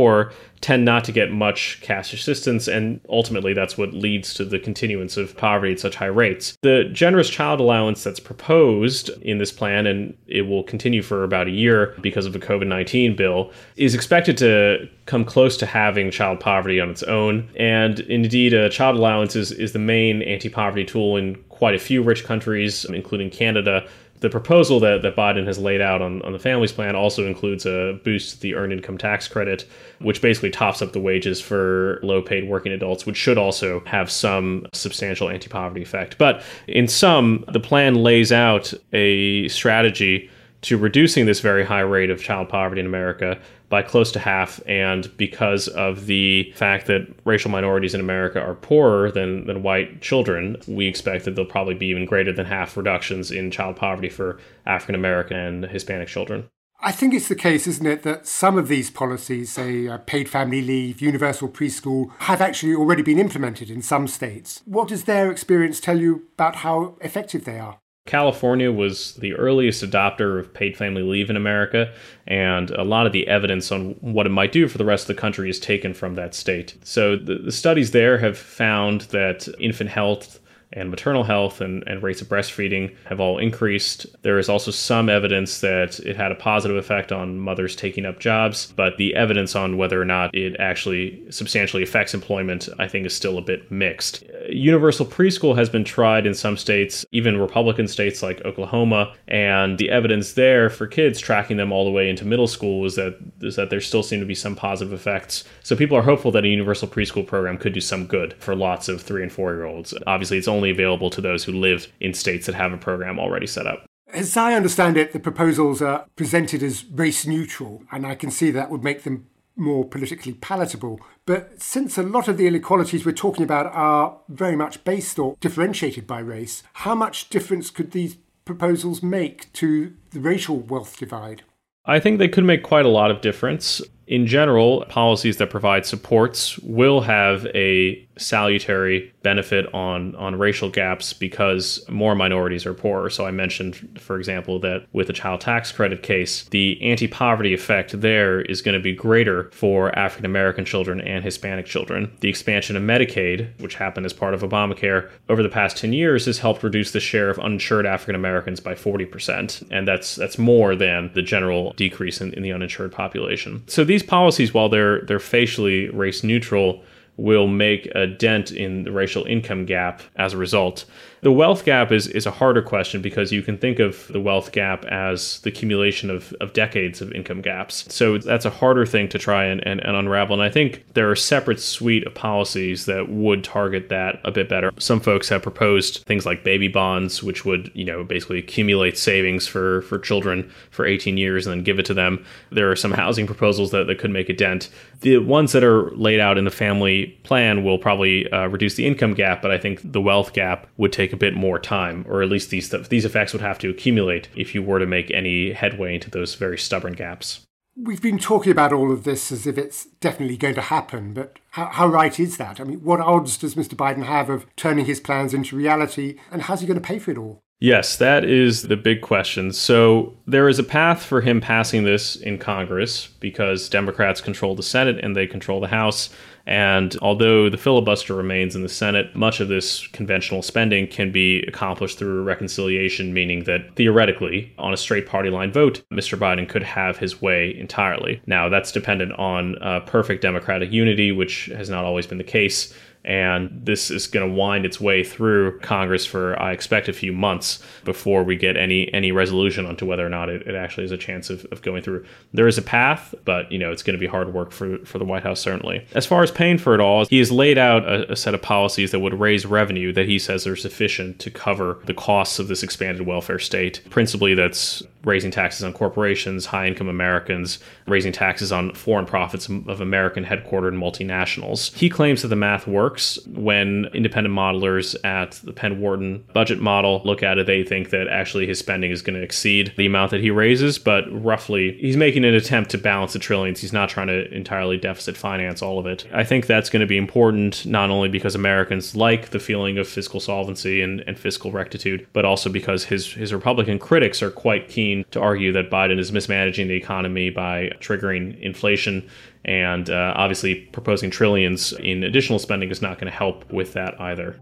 tend 0.61 0.85
not 0.85 1.03
to 1.03 1.11
get 1.11 1.29
much 1.31 1.79
cash 1.81 2.13
assistance, 2.13 2.69
and 2.69 3.01
ultimately 3.09 3.53
that's 3.53 3.77
what 3.77 3.93
leads 3.93 4.33
to 4.33 4.45
the 4.45 4.57
continuance 4.57 5.17
of 5.17 5.35
poverty 5.35 5.73
at 5.73 5.79
such 5.79 5.95
high 5.95 6.05
rates. 6.05 6.57
The 6.61 6.85
generous 6.85 7.29
child 7.29 7.59
allowance 7.59 8.01
that's 8.03 8.19
proposed 8.19 9.09
in 9.21 9.39
this 9.39 9.51
plan, 9.51 9.85
and 9.85 10.15
it 10.27 10.43
will 10.43 10.63
continue 10.63 11.01
for 11.01 11.23
about 11.23 11.47
a 11.47 11.51
year 11.51 11.95
because 12.01 12.25
of 12.25 12.31
the 12.31 12.39
COVID 12.39 12.67
19 12.67 13.15
bill, 13.15 13.51
is 13.75 13.93
expected 13.93 14.37
to 14.37 14.89
come 15.05 15.25
close 15.25 15.57
to 15.57 15.65
having 15.65 16.09
child 16.11 16.39
poverty 16.39 16.79
on 16.79 16.89
its 16.89 17.03
own. 17.03 17.49
And 17.57 17.99
indeed, 18.01 18.53
a 18.53 18.69
child 18.69 18.95
allowance 18.95 19.35
is, 19.35 19.51
is 19.51 19.73
the 19.73 19.79
main 19.79 20.21
anti 20.21 20.49
poverty 20.49 20.85
tool 20.85 21.17
in 21.17 21.35
quite 21.49 21.75
a 21.75 21.79
few 21.79 22.01
rich 22.01 22.23
countries, 22.23 22.85
including 22.85 23.29
Canada 23.29 23.87
the 24.23 24.29
proposal 24.29 24.79
that, 24.79 25.01
that 25.01 25.17
Biden 25.17 25.45
has 25.45 25.59
laid 25.59 25.81
out 25.81 26.01
on, 26.01 26.21
on 26.21 26.31
the 26.31 26.39
families 26.39 26.71
plan 26.71 26.95
also 26.95 27.27
includes 27.27 27.65
a 27.65 27.99
boost 28.05 28.35
to 28.35 28.39
the 28.39 28.55
earned 28.55 28.71
income 28.71 28.97
tax 28.97 29.27
credit, 29.27 29.67
which 29.99 30.21
basically 30.21 30.49
tops 30.49 30.81
up 30.81 30.93
the 30.93 30.99
wages 31.01 31.41
for 31.41 31.99
low 32.03 32.21
paid 32.21 32.47
working 32.47 32.71
adults, 32.71 33.05
which 33.05 33.17
should 33.17 33.37
also 33.37 33.81
have 33.81 34.09
some 34.09 34.65
substantial 34.71 35.27
anti 35.29 35.49
poverty 35.49 35.81
effect. 35.81 36.17
But 36.17 36.41
in 36.67 36.87
sum, 36.87 37.43
the 37.51 37.59
plan 37.59 37.95
lays 37.95 38.31
out 38.31 38.73
a 38.93 39.49
strategy 39.49 40.31
to 40.63 40.77
reducing 40.77 41.25
this 41.25 41.39
very 41.39 41.63
high 41.63 41.81
rate 41.81 42.10
of 42.10 42.21
child 42.21 42.50
poverty 42.50 42.81
in 42.81 42.88
America 42.88 43.39
by 43.69 43.81
close 43.81 44.12
to 44.13 44.19
half. 44.19 44.62
And 44.68 45.15
because 45.18 45.68
of 45.68 46.06
the 46.06 46.51
fact 46.56 46.88
that 46.88 47.07
racial 47.25 47.51
minorities 47.51 47.94
in 47.94 48.00
America 48.00 48.39
are 48.39 48.56
poorer 48.56 49.12
than, 49.12 49.45
than 49.45 49.63
white 49.63 50.01
children, 50.01 50.57
we 50.68 50.88
expect 50.88 51.25
that 51.25 51.36
there'll 51.36 51.50
probably 51.50 51.74
be 51.74 51.88
even 51.88 52.06
greater 52.06 52.33
than 52.33 52.45
half 52.45 52.77
reductions 52.77 53.31
in 53.31 53.51
child 53.51 53.75
poverty 53.75 54.10
for 54.10 54.39
African 54.65 54.95
American 54.95 55.38
and 55.38 55.65
Hispanic 55.65 56.07
children. 56.07 56.50
I 56.86 56.92
think 56.92 57.13
it's 57.13 57.30
the 57.30 57.36
case, 57.36 57.65
isn't 57.65 57.88
it, 57.88 58.04
that 58.04 58.27
some 58.27 58.57
of 58.57 58.68
these 58.68 58.92
policies, 58.92 59.54
say 59.54 59.88
uh, 59.88 60.00
paid 60.00 60.27
family 60.27 60.62
leave, 60.62 61.01
universal 61.01 61.48
preschool, 61.48 62.12
have 62.19 62.42
actually 62.42 62.75
already 62.75 63.01
been 63.01 63.19
implemented 63.19 63.69
in 63.69 63.81
some 63.81 64.06
states. 64.06 64.62
What 64.65 64.89
does 64.89 65.06
their 65.06 65.31
experience 65.31 65.80
tell 65.80 65.98
you 65.98 66.27
about 66.33 66.57
how 66.57 66.98
effective 67.00 67.45
they 67.45 67.57
are? 67.57 67.80
California 68.05 68.71
was 68.71 69.13
the 69.15 69.33
earliest 69.33 69.83
adopter 69.83 70.38
of 70.38 70.53
paid 70.53 70.75
family 70.75 71.01
leave 71.01 71.29
in 71.29 71.38
America, 71.38 71.94
and 72.27 72.69
a 72.71 72.83
lot 72.83 73.05
of 73.05 73.13
the 73.13 73.27
evidence 73.27 73.71
on 73.71 73.91
what 74.01 74.25
it 74.25 74.29
might 74.29 74.51
do 74.51 74.67
for 74.67 74.77
the 74.77 74.85
rest 74.85 75.09
of 75.09 75.15
the 75.15 75.21
country 75.21 75.50
is 75.50 75.59
taken 75.59 75.94
from 75.94 76.15
that 76.15 76.35
state. 76.35 76.75
So 76.83 77.15
the, 77.15 77.35
the 77.35 77.51
studies 77.51 77.91
there 77.91 78.17
have 78.17 78.38
found 78.38 79.01
that 79.11 79.47
infant 79.57 79.89
health 79.89 80.39
and 80.75 80.89
maternal 80.89 81.23
health 81.23 81.61
and, 81.61 81.83
and 81.88 82.01
rates 82.03 82.21
of 82.21 82.27
breastfeeding 82.27 82.95
have 83.05 83.19
all 83.19 83.38
increased. 83.38 84.05
There 84.23 84.39
is 84.39 84.50
also 84.50 84.71
some 84.71 85.07
evidence 85.07 85.61
that 85.61 86.00
it 86.00 86.15
had 86.15 86.31
a 86.31 86.35
positive 86.35 86.77
effect 86.77 87.11
on 87.11 87.38
mothers 87.38 87.75
taking 87.75 88.05
up 88.05 88.19
jobs, 88.19 88.73
but 88.75 88.97
the 88.97 89.15
evidence 89.15 89.55
on 89.55 89.77
whether 89.77 90.01
or 90.01 90.05
not 90.05 90.33
it 90.33 90.55
actually 90.59 91.23
substantially 91.29 91.83
affects 91.83 92.13
employment, 92.13 92.69
I 92.79 92.88
think, 92.88 93.05
is 93.05 93.15
still 93.15 93.38
a 93.38 93.41
bit 93.41 93.71
mixed. 93.71 94.23
Universal 94.49 95.05
preschool 95.05 95.55
has 95.55 95.69
been 95.69 95.83
tried 95.83 96.25
in 96.25 96.33
some 96.33 96.57
states, 96.57 97.05
even 97.11 97.39
Republican 97.39 97.87
states 97.87 98.23
like 98.23 98.43
Oklahoma, 98.45 99.13
and 99.27 99.77
the 99.77 99.89
evidence 99.91 100.33
there 100.33 100.69
for 100.69 100.87
kids 100.87 101.19
tracking 101.19 101.57
them 101.57 101.71
all 101.71 101.85
the 101.85 101.91
way 101.91 102.09
into 102.09 102.25
middle 102.25 102.47
school 102.47 102.85
is 102.85 102.95
that 102.95 103.17
is 103.41 103.55
that 103.55 103.69
there 103.69 103.81
still 103.81 104.03
seem 104.03 104.19
to 104.19 104.25
be 104.25 104.35
some 104.35 104.55
positive 104.55 104.91
effects. 104.91 105.43
So 105.61 105.75
people 105.75 105.95
are 105.97 106.01
hopeful 106.01 106.31
that 106.31 106.45
a 106.45 106.47
universal 106.47 106.87
preschool 106.87 107.27
program 107.27 107.57
could 107.57 107.73
do 107.73 107.81
some 107.81 108.07
good 108.07 108.33
for 108.39 108.55
lots 108.55 108.89
of 108.89 109.01
three 109.01 109.21
and 109.21 109.31
four 109.31 109.53
year 109.53 109.65
olds. 109.65 109.93
Obviously, 110.07 110.37
it's 110.37 110.47
only 110.47 110.63
only 110.63 110.71
available 110.71 111.09
to 111.09 111.19
those 111.19 111.43
who 111.43 111.51
live 111.51 111.91
in 111.99 112.13
states 112.13 112.45
that 112.45 112.55
have 112.55 112.71
a 112.71 112.77
program 112.77 113.19
already 113.19 113.47
set 113.47 113.67
up. 113.67 113.85
As 114.13 114.37
I 114.37 114.53
understand 114.53 114.95
it, 114.95 115.11
the 115.11 115.19
proposals 115.19 115.81
are 115.81 116.05
presented 116.15 116.63
as 116.63 116.85
race 116.85 117.25
neutral, 117.27 117.83
and 117.91 118.05
I 118.05 118.15
can 118.15 118.31
see 118.31 118.49
that 118.51 118.69
would 118.69 118.83
make 118.83 119.03
them 119.03 119.27
more 119.55 119.85
politically 119.85 120.33
palatable. 120.33 121.00
But 121.25 121.61
since 121.61 121.97
a 121.97 122.03
lot 122.03 122.27
of 122.27 122.38
the 122.38 122.47
inequalities 122.47 123.05
we're 123.05 123.11
talking 123.13 123.44
about 123.44 123.67
are 123.67 124.19
very 124.29 124.55
much 124.55 124.83
based 124.83 125.19
or 125.19 125.38
differentiated 125.39 126.07
by 126.07 126.19
race, 126.19 126.63
how 126.73 126.95
much 126.95 127.29
difference 127.29 127.69
could 127.69 127.91
these 127.91 128.17
proposals 128.45 129.01
make 129.01 129.51
to 129.53 129.94
the 130.11 130.19
racial 130.19 130.59
wealth 130.59 130.97
divide? 130.97 131.44
I 131.85 132.00
think 132.00 132.19
they 132.19 132.29
could 132.29 132.45
make 132.45 132.63
quite 132.63 132.85
a 132.85 132.89
lot 132.89 133.11
of 133.11 133.21
difference. 133.21 133.81
In 134.07 134.27
general, 134.27 134.85
policies 134.89 135.38
that 135.38 135.50
provide 135.50 135.85
supports 135.85 136.57
will 136.59 137.01
have 137.01 137.45
a 137.47 138.07
salutary 138.18 139.13
benefit 139.24 139.74
on 139.74 140.15
on 140.15 140.38
racial 140.38 140.69
gaps 140.69 141.13
because 141.13 141.83
more 141.89 142.15
minorities 142.15 142.65
are 142.65 142.74
poorer. 142.74 143.10
So 143.10 143.25
I 143.25 143.31
mentioned, 143.31 144.00
for 144.00 144.18
example, 144.18 144.60
that 144.60 144.86
with 144.94 145.07
the 145.07 145.13
child 145.13 145.42
tax 145.42 145.71
credit 145.71 146.04
case, 146.04 146.44
the 146.45 146.81
anti-poverty 146.81 147.54
effect 147.54 148.00
there 148.00 148.42
is 148.42 148.62
going 148.62 148.74
to 148.74 148.83
be 148.83 148.94
greater 148.94 149.50
for 149.51 149.98
African 149.98 150.25
American 150.25 150.65
children 150.65 151.01
and 151.01 151.24
Hispanic 151.24 151.65
children. 151.65 152.15
The 152.19 152.30
expansion 152.30 152.75
of 152.75 152.83
Medicaid, 152.83 153.60
which 153.60 153.75
happened 153.75 154.05
as 154.05 154.13
part 154.13 154.34
of 154.34 154.41
Obamacare 154.41 155.10
over 155.29 155.41
the 155.41 155.50
past 155.50 155.77
10 155.77 155.93
years, 155.93 156.25
has 156.25 156.39
helped 156.39 156.63
reduce 156.63 156.91
the 156.91 157.00
share 157.00 157.29
of 157.29 157.39
uninsured 157.39 157.86
African 157.86 158.15
Americans 158.15 158.60
by 158.60 158.74
40%, 158.74 159.63
and 159.72 159.88
that's 159.88 160.15
that's 160.15 160.38
more 160.38 160.75
than 160.75 161.12
the 161.13 161.22
general 161.22 161.74
decrease 161.74 162.22
in, 162.22 162.34
in 162.34 162.43
the 162.43 162.51
uninsured 162.51 162.91
population. 162.91 163.63
So 163.67 163.84
these 163.84 164.03
policies, 164.03 164.53
while 164.53 164.70
they're 164.70 165.01
they're 165.01 165.20
facially 165.20 165.89
race 165.89 166.24
neutral, 166.24 166.84
will 167.17 167.48
make 167.48 167.86
a 167.93 168.08
dent 168.08 168.51
in 168.51 168.84
the 168.84 168.91
racial 168.91 169.25
income 169.25 169.65
gap 169.65 170.01
as 170.15 170.34
a 170.34 170.38
result. 170.38 170.86
The 171.24 171.32
wealth 171.32 171.63
gap 171.63 171.94
is, 171.94 172.08
is 172.08 172.25
a 172.25 172.32
harder 172.32 172.62
question 172.62 173.01
because 173.01 173.32
you 173.32 173.42
can 173.42 173.58
think 173.58 173.80
of 173.80 174.10
the 174.10 174.20
wealth 174.20 174.51
gap 174.51 174.84
as 174.84 175.39
the 175.39 175.51
accumulation 175.51 176.10
of, 176.10 176.34
of 176.42 176.51
decades 176.51 177.00
of 177.00 177.13
income 177.13 177.42
gaps. 177.42 177.86
So 177.88 178.18
that's 178.18 178.44
a 178.44 178.50
harder 178.50 178.86
thing 178.86 179.08
to 179.08 179.18
try 179.18 179.46
and, 179.46 179.65
and, 179.65 179.80
and 179.86 179.96
unravel. 179.96 180.34
And 180.34 180.44
I 180.44 180.50
think 180.50 180.84
there 180.96 181.08
are 181.08 181.13
a 181.13 181.18
separate 181.18 181.62
suite 181.62 182.06
of 182.06 182.13
policies 182.13 182.88
that 182.88 183.08
would 183.08 183.42
target 183.42 183.88
that 183.88 184.20
a 184.25 184.32
bit 184.32 184.50
better. 184.50 184.74
Some 184.80 185.00
folks 185.00 185.30
have 185.30 185.42
proposed 185.42 186.03
things 186.03 186.25
like 186.25 186.44
baby 186.44 186.68
bonds, 186.68 187.24
which 187.24 187.46
would, 187.46 187.72
you 187.74 187.86
know, 187.86 188.03
basically 188.03 188.39
accumulate 188.39 188.98
savings 188.98 189.48
for, 189.48 189.84
for 189.84 190.00
children 190.00 190.51
for 190.72 190.86
18 190.86 191.15
years 191.15 191.48
and 191.48 191.56
then 191.56 191.63
give 191.63 191.80
it 191.80 191.86
to 191.86 191.94
them. 191.94 192.25
There 192.51 192.70
are 192.70 192.75
some 192.75 192.92
housing 192.92 193.27
proposals 193.27 193.72
that, 193.72 193.88
that 193.88 193.98
could 193.98 194.12
make 194.12 194.27
a 194.27 194.34
dent. 194.34 194.70
The 195.00 195.20
ones 195.20 195.53
that 195.53 195.63
are 195.63 195.89
laid 195.92 196.20
out 196.20 196.38
in 196.38 196.44
the 196.44 196.51
family 196.51 197.18
plan 197.24 197.63
will 197.63 197.77
probably 197.77 198.30
uh, 198.30 198.48
reduce 198.48 198.75
the 198.75 198.86
income 198.86 199.13
gap, 199.13 199.42
but 199.42 199.51
I 199.51 199.58
think 199.58 199.80
the 199.89 200.01
wealth 200.01 200.34
gap 200.34 200.68
would 200.75 200.92
take 200.92 201.12
a 201.13 201.17
bit 201.17 201.36
more 201.36 201.60
time, 201.60 202.05
or 202.08 202.22
at 202.22 202.29
least 202.29 202.50
these 202.50 202.70
these 202.89 203.05
effects 203.05 203.34
would 203.34 203.41
have 203.41 203.60
to 203.60 203.70
accumulate 203.70 204.29
if 204.36 204.53
you 204.53 204.62
were 204.62 204.79
to 204.79 204.86
make 204.86 205.12
any 205.12 205.53
headway 205.53 205.96
into 205.96 206.10
those 206.10 206.36
very 206.36 206.58
stubborn 206.58 206.93
gaps. 206.93 207.46
We've 207.75 208.01
been 208.01 208.20
talking 208.20 208.51
about 208.51 208.72
all 208.72 208.91
of 208.91 209.03
this 209.03 209.32
as 209.32 209.48
if 209.48 209.58
it's 209.58 209.86
definitely 210.00 210.38
going 210.38 210.53
to 210.55 210.62
happen, 210.62 211.13
but 211.13 211.39
how, 211.51 211.65
how, 211.65 211.88
right 211.88 212.20
is 212.20 212.38
that? 212.38 212.60
I 212.60 212.65
mean, 212.65 212.84
what 212.84 213.00
odds 213.00 213.36
does 213.36 213.55
Mr. 213.55 213.74
Biden 213.74 214.05
have 214.05 214.29
of 214.29 214.46
turning 214.55 214.86
his 214.86 215.00
plans 215.00 215.34
into 215.34 215.55
reality, 215.55 216.20
and 216.32 216.43
how's 216.43 216.62
he 216.62 216.67
going 216.67 216.79
to 216.79 216.88
pay 216.88 217.00
for 217.00 217.10
it 217.10 217.17
all? 217.17 217.41
Yes, 217.63 217.96
that 217.96 218.25
is 218.25 218.63
the 218.63 218.75
big 218.75 219.00
question. 219.00 219.53
So 219.53 220.17
there 220.27 220.50
is 220.50 220.60
a 220.60 220.65
path 220.65 221.01
for 221.01 221.22
him 221.22 221.39
passing 221.39 221.86
this 221.86 222.17
in 222.17 222.38
Congress 222.38 223.08
because 223.22 223.70
Democrats 223.70 224.20
control 224.20 224.53
the 224.53 224.62
Senate 224.62 225.00
and 225.01 225.15
they 225.15 225.27
control 225.27 225.62
the 225.62 225.70
House. 225.70 226.10
And 226.46 226.93
although 227.01 227.50
the 227.50 227.58
filibuster 227.58 228.15
remains 228.15 228.58
in 228.58 228.63
the 228.63 228.67
Senate, 228.67 229.15
much 229.15 229.39
of 229.39 229.48
this 229.48 229.88
conventional 229.88 230.41
spending 230.41 230.88
can 230.88 231.13
be 231.13 231.41
accomplished 231.43 231.98
through 231.98 232.24
reconciliation, 232.24 233.13
meaning 233.13 233.46
that 233.46 233.77
theoretically, 233.77 234.53
on 234.58 234.74
a 234.74 234.77
straight 234.77 235.08
party 235.08 235.29
line 235.29 235.53
vote, 235.53 235.84
Mr. 235.89 236.20
Biden 236.20 236.50
could 236.50 236.63
have 236.63 236.98
his 236.98 237.22
way 237.22 237.58
entirely. 237.58 238.22
Now, 238.25 238.50
that's 238.50 238.74
dependent 238.74 239.13
on 239.13 239.58
uh, 239.63 239.79
perfect 239.86 240.22
Democratic 240.22 240.74
unity, 240.74 241.13
which 241.13 241.46
has 241.46 241.70
not 241.70 241.86
always 241.86 242.08
been 242.08 242.17
the 242.17 242.25
case 242.25 242.74
and 243.05 243.50
this 243.65 243.91
is 243.91 244.07
going 244.07 244.27
to 244.27 244.33
wind 244.33 244.65
its 244.65 244.79
way 244.79 245.03
through 245.03 245.60
Congress 245.60 246.05
for 246.05 246.41
I 246.41 246.53
expect 246.53 246.88
a 246.88 246.93
few 246.93 247.12
months 247.12 247.62
before 247.83 248.24
we 248.24 248.38
get 248.38 248.55
any 248.55 248.93
any 248.93 249.12
resolution 249.12 249.65
onto 249.65 249.86
whether 249.86 250.05
or 250.05 250.10
not 250.10 250.29
it, 250.29 250.48
it 250.48 250.55
actually 250.55 250.86
has 250.86 250.91
a 250.91 250.98
chance 250.98 251.29
of, 251.29 251.45
of 251.51 251.62
going 251.62 251.81
through. 251.81 252.05
There 252.33 252.48
is 252.48 252.57
a 252.57 252.62
path, 252.62 253.13
but 253.25 253.51
you 253.51 253.60
know 253.60 253.72
it's 253.72 253.83
going 253.83 253.95
to 253.95 254.00
be 254.00 254.07
hard 254.07 254.33
work 254.33 254.51
for 254.51 254.77
for 254.86 255.00
the 255.00 255.05
White 255.05 255.24
House 255.24 255.41
certainly. 255.41 255.86
As 255.93 256.05
far 256.05 256.24
as 256.24 256.31
paying 256.31 256.57
for 256.57 256.74
it 256.74 256.79
all, 256.79 257.05
he 257.05 257.19
has 257.19 257.31
laid 257.31 257.57
out 257.57 257.83
a, 257.86 258.12
a 258.13 258.15
set 258.15 258.33
of 258.33 258.41
policies 258.41 258.91
that 258.91 259.00
would 259.00 259.19
raise 259.19 259.45
revenue 259.45 259.91
that 259.93 260.05
he 260.05 260.17
says 260.17 260.48
are 260.48 260.55
sufficient 260.55 261.19
to 261.19 261.29
cover 261.29 261.79
the 261.86 261.93
costs 261.93 262.39
of 262.39 262.48
this 262.48 262.63
expanded 262.63 263.05
welfare 263.05 263.39
state. 263.39 263.81
Principally, 263.89 264.33
that's 264.33 264.81
raising 265.03 265.31
taxes 265.31 265.63
on 265.63 265.74
corporations, 265.74 266.45
high 266.45 266.67
income 266.67 266.88
Americans, 266.88 267.60
raising 267.88 268.12
taxes 268.12 268.51
on 268.51 268.74
foreign 268.74 269.05
profits 269.05 269.50
of 269.50 269.81
American 269.81 270.24
headquartered 270.24 270.74
multinationals. 270.74 271.74
He 271.75 271.89
claims 271.89 272.22
that 272.22 272.29
the 272.29 272.36
math 272.36 272.67
works. 272.67 273.19
When 273.27 273.86
independent 273.93 274.33
modelers 274.33 274.95
at 275.03 275.33
the 275.43 275.53
Penn 275.53 275.81
Wharton 275.81 276.24
budget 276.33 276.60
model 276.60 277.01
look 277.03 277.24
at 277.24 277.38
it, 277.38 277.48
they 277.48 277.63
think 277.63 277.89
that 277.89 278.07
actually 278.07 278.48
his 278.48 278.60
spending 278.60 278.91
is 278.91 279.01
going 279.01 279.15
to 279.15 279.24
exceed 279.24 279.74
the 279.77 279.86
amount 279.86 280.12
that 280.12 280.22
he 280.22 280.31
raises, 280.31 280.79
but 280.79 281.03
roughly 281.12 281.74
he's 281.79 281.98
making 281.98 282.24
an 282.24 282.33
attempt 282.33 282.72
to 282.72 282.77
balance 282.77 283.13
the 283.13 283.19
trillions. 283.19 283.60
He's 283.60 283.74
not 283.74 283.89
trying 283.89 284.07
to 284.07 284.33
entirely 284.33 284.77
deficit 284.77 285.17
finance 285.17 285.62
all 285.62 285.79
of 285.79 285.86
it. 285.86 286.05
I 286.13 286.24
think 286.24 286.45
that's 286.45 286.69
going 286.69 286.81
to 286.81 286.88
be 286.88 286.98
important 286.98 287.65
not 287.65 287.89
only 287.89 288.10
because 288.10 288.36
Americans 288.36 288.95
like 288.95 289.31
the 289.31 289.39
feeling 289.39 289.77
of 289.77 289.88
fiscal 289.88 290.19
solvency 290.19 290.81
and, 290.81 291.01
and 291.01 291.19
fiscal 291.19 291.51
rectitude, 291.51 292.07
but 292.13 292.25
also 292.25 292.50
because 292.50 292.86
his, 292.86 293.13
his 293.13 293.33
Republican 293.33 293.79
critics 293.79 294.22
are 294.22 294.31
quite 294.31 294.69
keen 294.69 294.92
to 295.12 295.19
argue 295.19 295.51
that 295.53 295.69
Biden 295.69 296.00
is 296.00 296.12
mismanaging 296.12 296.67
the 296.67 296.75
economy 296.75 297.29
by 297.29 297.71
triggering 297.79 298.39
inflation 298.41 299.09
and 299.45 299.89
uh, 299.89 300.13
obviously, 300.15 300.55
proposing 300.71 301.09
trillions 301.09 301.73
in 301.73 302.03
additional 302.03 302.39
spending 302.39 302.71
is 302.71 302.81
not 302.81 302.97
going 302.97 303.12
to 303.12 303.17
help 303.17 303.51
with 303.51 303.73
that 303.73 304.00
either. 304.00 304.39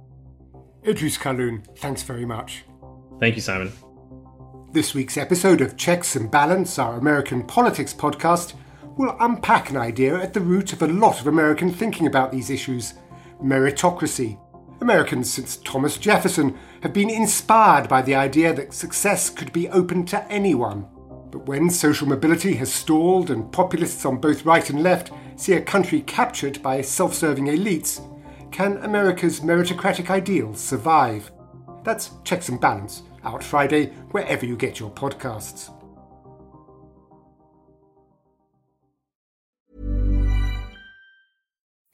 Idrees 0.84 1.18
Kahloon, 1.18 1.66
thanks 1.78 2.04
very 2.04 2.26
much. 2.26 2.64
Thank 3.20 3.36
you, 3.36 3.42
Simon. 3.42 3.72
This 4.72 4.94
week's 4.94 5.18
episode 5.18 5.62
of 5.62 5.76
Checks 5.76 6.16
and 6.16 6.30
Balance, 6.30 6.78
our 6.80 6.98
American 6.98 7.44
politics 7.44 7.94
podcast, 7.94 8.54
will 8.98 9.16
unpack 9.20 9.70
an 9.70 9.78
idea 9.78 10.16
at 10.16 10.34
the 10.34 10.40
root 10.40 10.72
of 10.74 10.82
a 10.82 10.88
lot 10.88 11.20
of 11.20 11.28
American 11.28 11.72
thinking 11.72 12.08
about 12.08 12.32
these 12.32 12.50
issues 12.50 12.94
meritocracy. 13.42 14.40
Americans 14.82 15.32
since 15.32 15.58
Thomas 15.58 16.00
Jefferson 16.00 16.58
have 16.82 16.92
been 16.92 17.10
inspired 17.10 17.88
by 17.88 18.02
the 18.02 18.16
idea 18.16 18.52
that 18.52 18.74
success 18.74 19.30
could 19.30 19.54
be 19.54 19.70
open 19.70 20.06
to 20.08 20.28
anyone. 20.32 20.88
But 21.30 21.46
when 21.46 21.70
social 21.70 22.08
mobility 22.08 22.56
has 22.56 22.74
stalled 22.74 23.30
and 23.30 23.52
populists 23.52 24.06
on 24.06 24.18
both 24.18 24.44
right 24.44 24.68
and 24.72 24.82
left 24.82 25.12
see 25.36 25.54
a 25.54 25.62
country 25.62 26.02
captured 26.02 26.62
by 26.64 26.82
self 26.82 27.14
serving 27.14 27.46
elites, 27.46 28.02
can 28.52 28.78
America's 28.78 29.40
meritocratic 29.42 30.10
ideals 30.10 30.60
survive? 30.60 31.32
That's 31.84 32.12
Checks 32.24 32.50
and 32.50 32.60
Balance, 32.60 33.04
out 33.24 33.44
Friday, 33.44 33.88
wherever 34.12 34.48
you 34.48 34.58
get 34.58 34.80
your 34.80 34.90
podcasts. 34.90 35.70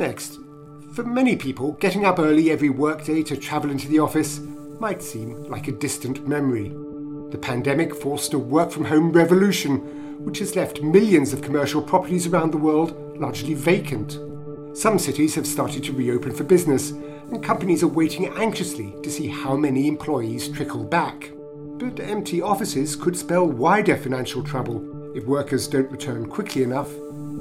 Next, 0.00 0.38
for 0.94 1.02
many 1.02 1.36
people, 1.36 1.72
getting 1.72 2.06
up 2.06 2.18
early 2.18 2.50
every 2.50 2.70
workday 2.70 3.22
to 3.24 3.36
travel 3.36 3.70
into 3.70 3.86
the 3.86 3.98
office 3.98 4.40
might 4.80 5.02
seem 5.02 5.44
like 5.44 5.68
a 5.68 5.72
distant 5.72 6.26
memory. 6.26 6.70
The 7.30 7.38
pandemic 7.38 7.94
forced 7.94 8.32
a 8.32 8.38
work 8.38 8.70
from 8.70 8.86
home 8.86 9.12
revolution, 9.12 10.24
which 10.24 10.38
has 10.38 10.56
left 10.56 10.80
millions 10.80 11.34
of 11.34 11.42
commercial 11.42 11.82
properties 11.82 12.26
around 12.26 12.50
the 12.50 12.56
world 12.56 13.20
largely 13.20 13.52
vacant. 13.52 14.18
Some 14.74 14.98
cities 14.98 15.34
have 15.34 15.46
started 15.46 15.84
to 15.84 15.92
reopen 15.92 16.32
for 16.32 16.44
business, 16.44 16.92
and 16.92 17.44
companies 17.44 17.82
are 17.82 17.88
waiting 17.88 18.26
anxiously 18.28 18.94
to 19.02 19.10
see 19.10 19.28
how 19.28 19.54
many 19.54 19.86
employees 19.86 20.48
trickle 20.48 20.82
back. 20.82 21.30
But 21.76 22.00
empty 22.00 22.40
offices 22.40 22.96
could 22.96 23.18
spell 23.18 23.46
wider 23.46 23.98
financial 23.98 24.42
trouble 24.42 25.14
if 25.14 25.26
workers 25.26 25.68
don't 25.68 25.92
return 25.92 26.24
quickly 26.24 26.62
enough, 26.62 26.90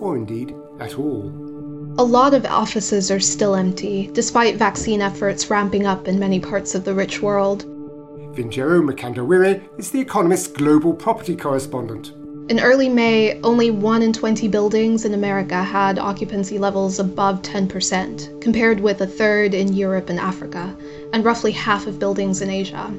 or 0.01 0.17
indeed 0.17 0.53
at 0.81 0.99
all. 0.99 1.48
A 1.97 2.03
lot 2.03 2.33
of 2.33 2.45
offices 2.45 3.09
are 3.09 3.19
still 3.19 3.55
empty, 3.55 4.09
despite 4.13 4.55
vaccine 4.55 5.01
efforts 5.01 5.49
ramping 5.49 5.85
up 5.85 6.07
in 6.07 6.19
many 6.19 6.39
parts 6.39 6.75
of 6.75 6.85
the 6.85 6.93
rich 6.93 7.21
world. 7.21 7.65
Vinjeru 8.35 8.87
Mkandawire 8.89 9.61
is 9.77 9.89
The 9.91 9.99
Economist's 9.99 10.47
global 10.47 10.93
property 10.93 11.35
correspondent. 11.35 12.13
In 12.49 12.59
early 12.59 12.89
May, 12.89 13.39
only 13.41 13.69
1 13.69 14.01
in 14.01 14.13
20 14.13 14.47
buildings 14.47 15.03
in 15.03 15.13
America 15.13 15.61
had 15.61 15.99
occupancy 15.99 16.57
levels 16.57 16.99
above 16.99 17.41
10%, 17.41 18.39
compared 18.39 18.79
with 18.79 19.01
a 19.01 19.07
third 19.07 19.53
in 19.53 19.73
Europe 19.73 20.09
and 20.09 20.19
Africa, 20.19 20.75
and 21.11 21.25
roughly 21.25 21.51
half 21.51 21.85
of 21.85 21.99
buildings 21.99 22.41
in 22.41 22.49
Asia. 22.49 22.91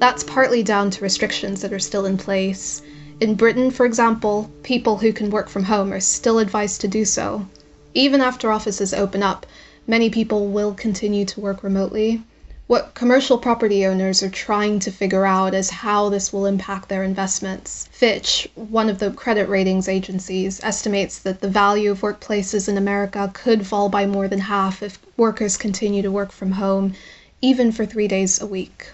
That's 0.00 0.22
partly 0.22 0.62
down 0.62 0.90
to 0.90 1.02
restrictions 1.02 1.62
that 1.62 1.72
are 1.72 1.78
still 1.78 2.04
in 2.04 2.18
place. 2.18 2.82
In 3.20 3.36
Britain, 3.36 3.70
for 3.70 3.86
example, 3.86 4.50
people 4.62 4.98
who 4.98 5.12
can 5.12 5.30
work 5.30 5.48
from 5.48 5.64
home 5.64 5.92
are 5.92 6.00
still 6.00 6.40
advised 6.40 6.80
to 6.82 6.88
do 6.88 7.04
so, 7.04 7.46
even 7.94 8.20
after 8.20 8.52
offices 8.52 8.92
open 8.92 9.22
up, 9.22 9.46
many 9.86 10.10
people 10.10 10.48
will 10.48 10.74
continue 10.74 11.24
to 11.24 11.40
work 11.40 11.62
remotely. 11.62 12.22
What 12.66 12.94
commercial 12.94 13.36
property 13.36 13.84
owners 13.84 14.22
are 14.22 14.30
trying 14.30 14.78
to 14.80 14.90
figure 14.90 15.26
out 15.26 15.52
is 15.52 15.68
how 15.68 16.08
this 16.08 16.32
will 16.32 16.46
impact 16.46 16.88
their 16.88 17.02
investments. 17.02 17.88
Fitch, 17.92 18.48
one 18.54 18.88
of 18.88 18.98
the 18.98 19.10
credit 19.10 19.50
ratings 19.50 19.86
agencies, 19.86 20.60
estimates 20.64 21.18
that 21.20 21.40
the 21.40 21.48
value 21.48 21.90
of 21.90 22.00
workplaces 22.00 22.68
in 22.68 22.78
America 22.78 23.30
could 23.34 23.66
fall 23.66 23.90
by 23.90 24.06
more 24.06 24.28
than 24.28 24.40
half 24.40 24.82
if 24.82 24.98
workers 25.18 25.58
continue 25.58 26.00
to 26.00 26.10
work 26.10 26.32
from 26.32 26.52
home, 26.52 26.94
even 27.42 27.70
for 27.70 27.84
three 27.84 28.08
days 28.08 28.40
a 28.40 28.46
week. 28.46 28.88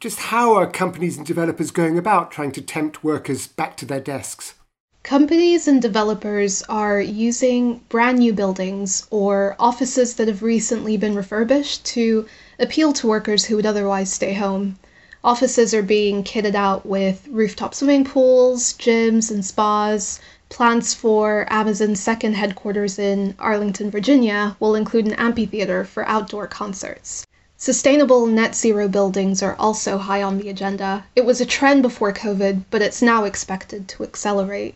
Just 0.00 0.18
how 0.18 0.54
are 0.54 0.66
companies 0.66 1.18
and 1.18 1.26
developers 1.26 1.70
going 1.70 1.98
about 1.98 2.30
trying 2.30 2.52
to 2.52 2.62
tempt 2.62 3.04
workers 3.04 3.46
back 3.46 3.76
to 3.76 3.86
their 3.86 4.00
desks? 4.00 4.54
Companies 5.04 5.68
and 5.68 5.82
developers 5.82 6.62
are 6.62 6.98
using 6.98 7.82
brand 7.90 8.18
new 8.18 8.32
buildings 8.32 9.06
or 9.10 9.54
offices 9.58 10.14
that 10.14 10.28
have 10.28 10.42
recently 10.42 10.96
been 10.96 11.14
refurbished 11.14 11.84
to 11.84 12.24
appeal 12.58 12.94
to 12.94 13.06
workers 13.06 13.44
who 13.44 13.56
would 13.56 13.66
otherwise 13.66 14.10
stay 14.10 14.32
home. 14.32 14.78
Offices 15.22 15.74
are 15.74 15.82
being 15.82 16.24
kitted 16.24 16.54
out 16.54 16.86
with 16.86 17.28
rooftop 17.28 17.74
swimming 17.74 18.06
pools, 18.06 18.72
gyms, 18.72 19.30
and 19.30 19.44
spas. 19.44 20.20
Plans 20.48 20.94
for 20.94 21.46
Amazon's 21.50 22.00
second 22.00 22.32
headquarters 22.32 22.98
in 22.98 23.34
Arlington, 23.38 23.90
Virginia 23.90 24.56
will 24.58 24.74
include 24.74 25.04
an 25.06 25.14
amphitheater 25.14 25.84
for 25.84 26.08
outdoor 26.08 26.46
concerts. 26.46 27.26
Sustainable 27.58 28.26
net 28.26 28.54
zero 28.54 28.88
buildings 28.88 29.42
are 29.42 29.54
also 29.58 29.98
high 29.98 30.22
on 30.22 30.38
the 30.38 30.48
agenda. 30.48 31.04
It 31.14 31.24
was 31.24 31.42
a 31.42 31.46
trend 31.46 31.82
before 31.82 32.12
COVID, 32.12 32.64
but 32.70 32.82
it's 32.82 33.02
now 33.02 33.24
expected 33.24 33.86
to 33.88 34.02
accelerate. 34.02 34.74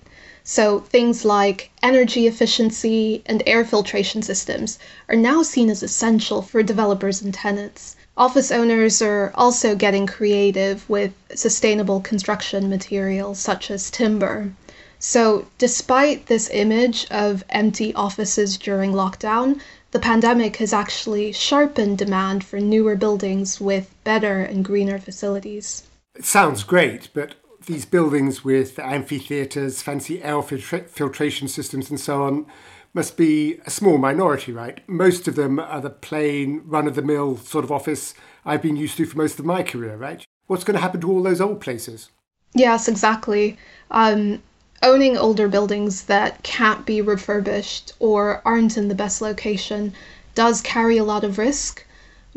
So 0.51 0.81
things 0.81 1.27
like 1.27 1.71
energy 1.83 2.27
efficiency 2.27 3.23
and 3.27 3.43
air 3.45 3.67
filtration 3.67 4.23
systems 4.23 4.79
are 5.07 5.15
now 5.15 5.43
seen 5.43 5.69
as 5.69 5.83
essential 5.83 6.41
for 6.41 6.63
developers 6.63 7.21
and 7.21 7.35
tenants. 7.35 7.97
Office 8.17 8.51
owners 8.51 9.03
are 9.03 9.31
also 9.35 9.75
getting 9.75 10.07
creative 10.07 10.89
with 10.89 11.13
sustainable 11.35 12.01
construction 12.01 12.71
materials 12.71 13.39
such 13.39 13.71
as 13.71 13.91
timber. 13.91 14.51
So, 14.99 15.49
despite 15.59 16.29
this 16.29 16.49
image 16.51 17.07
of 17.11 17.45
empty 17.51 17.93
offices 17.93 18.57
during 18.57 18.93
lockdown, 18.93 19.61
the 19.91 20.01
pandemic 20.01 20.57
has 20.57 20.73
actually 20.73 21.31
sharpened 21.33 21.99
demand 21.99 22.43
for 22.43 22.59
newer 22.59 22.97
buildings 22.97 23.61
with 23.61 23.95
better 24.03 24.41
and 24.41 24.65
greener 24.65 24.99
facilities. 24.99 25.83
It 26.15 26.25
sounds 26.25 26.63
great, 26.63 27.09
but 27.13 27.35
these 27.67 27.85
buildings 27.85 28.45
with 28.45 28.79
amphitheatres, 28.79 29.83
fancy 29.83 30.23
air 30.23 30.43
filtration 30.43 31.49
systems, 31.49 31.91
and 31.91 32.01
so 32.01 32.23
on 32.23 32.47
must 32.95 33.17
be 33.17 33.61
a 33.67 33.71
small 33.71 33.99
minority, 33.99 34.53
right? 34.53 34.81
Most 34.89 35.29
of 35.29 35.37
them 35.37 35.59
are 35.59 35.81
the 35.81 35.91
plain, 35.91 36.63
run 36.65 36.87
of 36.87 36.95
the 36.95 37.03
mill 37.03 37.37
sort 37.37 37.65
of 37.65 37.71
office 37.71 38.15
I've 38.45 38.63
been 38.63 38.77
used 38.77 38.97
to 38.97 39.07
for 39.07 39.19
most 39.19 39.39
of 39.39 39.45
my 39.45 39.63
career, 39.63 39.97
right? 39.97 40.25
What's 40.47 40.65
going 40.65 40.75
to 40.75 40.81
happen 40.81 41.01
to 41.03 41.11
all 41.11 41.23
those 41.23 41.41
old 41.41 41.61
places? 41.61 42.11
Yes, 42.55 42.89
exactly. 42.89 43.59
Um, 43.91 44.43
owning 44.83 45.19
older 45.19 45.49
buildings 45.49 46.05
that 46.05 46.43
can't 46.43 46.87
be 46.87 47.03
refurbished 47.03 47.93
or 47.99 48.41
aren't 48.45 48.79
in 48.79 48.89
the 48.89 48.95
best 48.95 49.21
location 49.21 49.93
does 50.35 50.63
carry 50.63 50.97
a 50.97 51.05
lot 51.05 51.25
of 51.25 51.37
risk. 51.37 51.85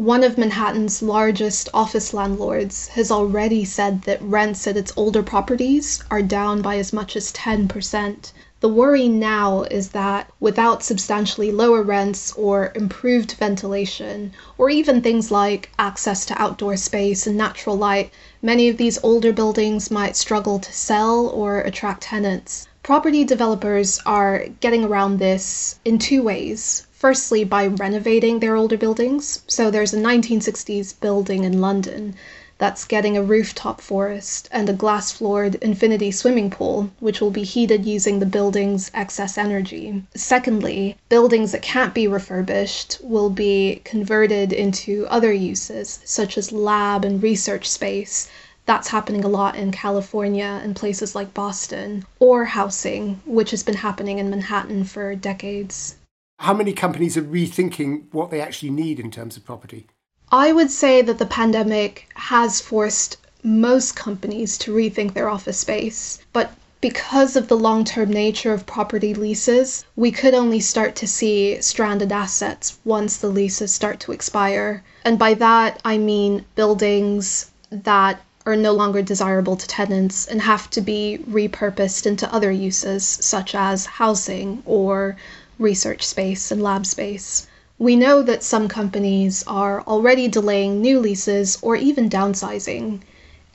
One 0.01 0.23
of 0.23 0.35
Manhattan's 0.35 1.03
largest 1.03 1.69
office 1.75 2.11
landlords 2.11 2.87
has 2.87 3.11
already 3.11 3.63
said 3.63 4.01
that 4.05 4.19
rents 4.19 4.65
at 4.65 4.75
its 4.75 4.91
older 4.95 5.21
properties 5.21 6.03
are 6.09 6.23
down 6.23 6.63
by 6.63 6.79
as 6.79 6.91
much 6.91 7.15
as 7.15 7.31
10%. 7.31 8.31
The 8.61 8.67
worry 8.67 9.07
now 9.07 9.61
is 9.69 9.89
that 9.89 10.27
without 10.39 10.81
substantially 10.81 11.51
lower 11.51 11.83
rents 11.83 12.33
or 12.35 12.71
improved 12.73 13.33
ventilation, 13.33 14.33
or 14.57 14.71
even 14.71 15.03
things 15.03 15.29
like 15.29 15.69
access 15.77 16.25
to 16.25 16.41
outdoor 16.41 16.77
space 16.77 17.27
and 17.27 17.37
natural 17.37 17.77
light, 17.77 18.11
many 18.41 18.69
of 18.69 18.77
these 18.77 18.97
older 19.03 19.31
buildings 19.31 19.91
might 19.91 20.15
struggle 20.15 20.57
to 20.57 20.73
sell 20.73 21.27
or 21.27 21.59
attract 21.59 22.01
tenants. 22.01 22.67
Property 22.81 23.23
developers 23.23 23.99
are 24.03 24.47
getting 24.61 24.83
around 24.83 25.19
this 25.19 25.75
in 25.85 25.99
two 25.99 26.23
ways 26.23 26.87
firstly 27.01 27.43
by 27.43 27.65
renovating 27.65 28.37
their 28.39 28.55
older 28.55 28.77
buildings. 28.77 29.41
So 29.47 29.71
there's 29.71 29.91
a 29.91 29.97
1960s 29.97 30.99
building 30.99 31.45
in 31.45 31.59
London 31.59 32.13
that's 32.59 32.85
getting 32.85 33.17
a 33.17 33.23
rooftop 33.23 33.81
forest 33.81 34.47
and 34.51 34.69
a 34.69 34.73
glass 34.73 35.11
floored 35.11 35.55
infinity 35.55 36.11
swimming 36.11 36.51
pool, 36.51 36.91
which 36.99 37.19
will 37.19 37.31
be 37.31 37.41
heated 37.41 37.87
using 37.87 38.19
the 38.19 38.27
building's 38.27 38.91
excess 38.93 39.35
energy. 39.35 40.03
Secondly, 40.13 40.95
buildings 41.09 41.53
that 41.53 41.63
can't 41.63 41.95
be 41.95 42.07
refurbished 42.07 42.99
will 43.01 43.31
be 43.31 43.81
converted 43.83 44.53
into 44.53 45.07
other 45.09 45.33
uses, 45.33 46.01
such 46.05 46.37
as 46.37 46.51
lab 46.51 47.03
and 47.03 47.23
research 47.23 47.67
space. 47.67 48.29
That's 48.67 48.89
happening 48.89 49.23
a 49.23 49.27
lot 49.27 49.55
in 49.55 49.71
California 49.71 50.61
and 50.63 50.75
places 50.75 51.15
like 51.15 51.33
Boston, 51.33 52.05
or 52.19 52.45
housing, 52.45 53.21
which 53.25 53.49
has 53.49 53.63
been 53.63 53.77
happening 53.77 54.19
in 54.19 54.29
Manhattan 54.29 54.83
for 54.83 55.15
decades. 55.15 55.95
How 56.41 56.55
many 56.55 56.73
companies 56.73 57.15
are 57.17 57.21
rethinking 57.21 58.05
what 58.11 58.31
they 58.31 58.41
actually 58.41 58.71
need 58.71 58.99
in 58.99 59.11
terms 59.11 59.37
of 59.37 59.45
property? 59.45 59.85
I 60.31 60.51
would 60.51 60.71
say 60.71 61.03
that 61.03 61.19
the 61.19 61.27
pandemic 61.27 62.09
has 62.15 62.59
forced 62.59 63.17
most 63.43 63.95
companies 63.95 64.57
to 64.57 64.73
rethink 64.73 65.13
their 65.13 65.29
office 65.29 65.59
space, 65.59 66.17
but 66.33 66.53
because 66.81 67.35
of 67.35 67.47
the 67.47 67.55
long 67.55 67.85
term 67.85 68.09
nature 68.09 68.53
of 68.53 68.65
property 68.65 69.13
leases, 69.13 69.85
we 69.95 70.09
could 70.09 70.33
only 70.33 70.59
start 70.59 70.95
to 70.95 71.07
see 71.07 71.61
stranded 71.61 72.11
assets 72.11 72.79
once 72.85 73.17
the 73.17 73.29
leases 73.29 73.71
start 73.71 73.99
to 73.99 74.11
expire. 74.11 74.83
And 75.05 75.19
by 75.19 75.35
that, 75.35 75.79
I 75.85 75.99
mean 75.99 76.45
buildings 76.55 77.51
that 77.69 78.19
are 78.47 78.55
no 78.55 78.73
longer 78.73 79.03
desirable 79.03 79.55
to 79.55 79.67
tenants 79.67 80.25
and 80.25 80.41
have 80.41 80.67
to 80.71 80.81
be 80.81 81.19
repurposed 81.29 82.07
into 82.07 82.33
other 82.33 82.51
uses, 82.51 83.05
such 83.05 83.53
as 83.53 83.85
housing 83.85 84.63
or 84.65 85.15
research 85.59 86.03
space 86.03 86.51
and 86.51 86.61
lab 86.61 86.85
space. 86.85 87.47
We 87.77 87.95
know 87.95 88.21
that 88.21 88.43
some 88.43 88.67
companies 88.67 89.43
are 89.47 89.81
already 89.81 90.27
delaying 90.27 90.81
new 90.81 90.99
leases 90.99 91.57
or 91.61 91.75
even 91.75 92.09
downsizing. 92.09 93.01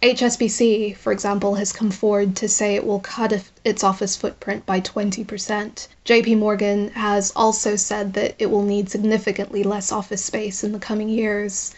HSBC, 0.02 0.96
for 0.96 1.10
example, 1.10 1.54
has 1.54 1.72
come 1.72 1.90
forward 1.90 2.36
to 2.36 2.48
say 2.48 2.74
it 2.74 2.86
will 2.86 3.00
cut 3.00 3.32
its 3.64 3.82
office 3.82 4.14
footprint 4.14 4.66
by 4.66 4.80
20%. 4.80 5.88
JP 6.04 6.38
Morgan 6.38 6.90
has 6.90 7.32
also 7.34 7.76
said 7.76 8.12
that 8.12 8.34
it 8.38 8.50
will 8.50 8.62
need 8.62 8.90
significantly 8.90 9.62
less 9.62 9.90
office 9.90 10.24
space 10.24 10.62
in 10.62 10.72
the 10.72 10.78
coming 10.78 11.08
years. 11.08 11.74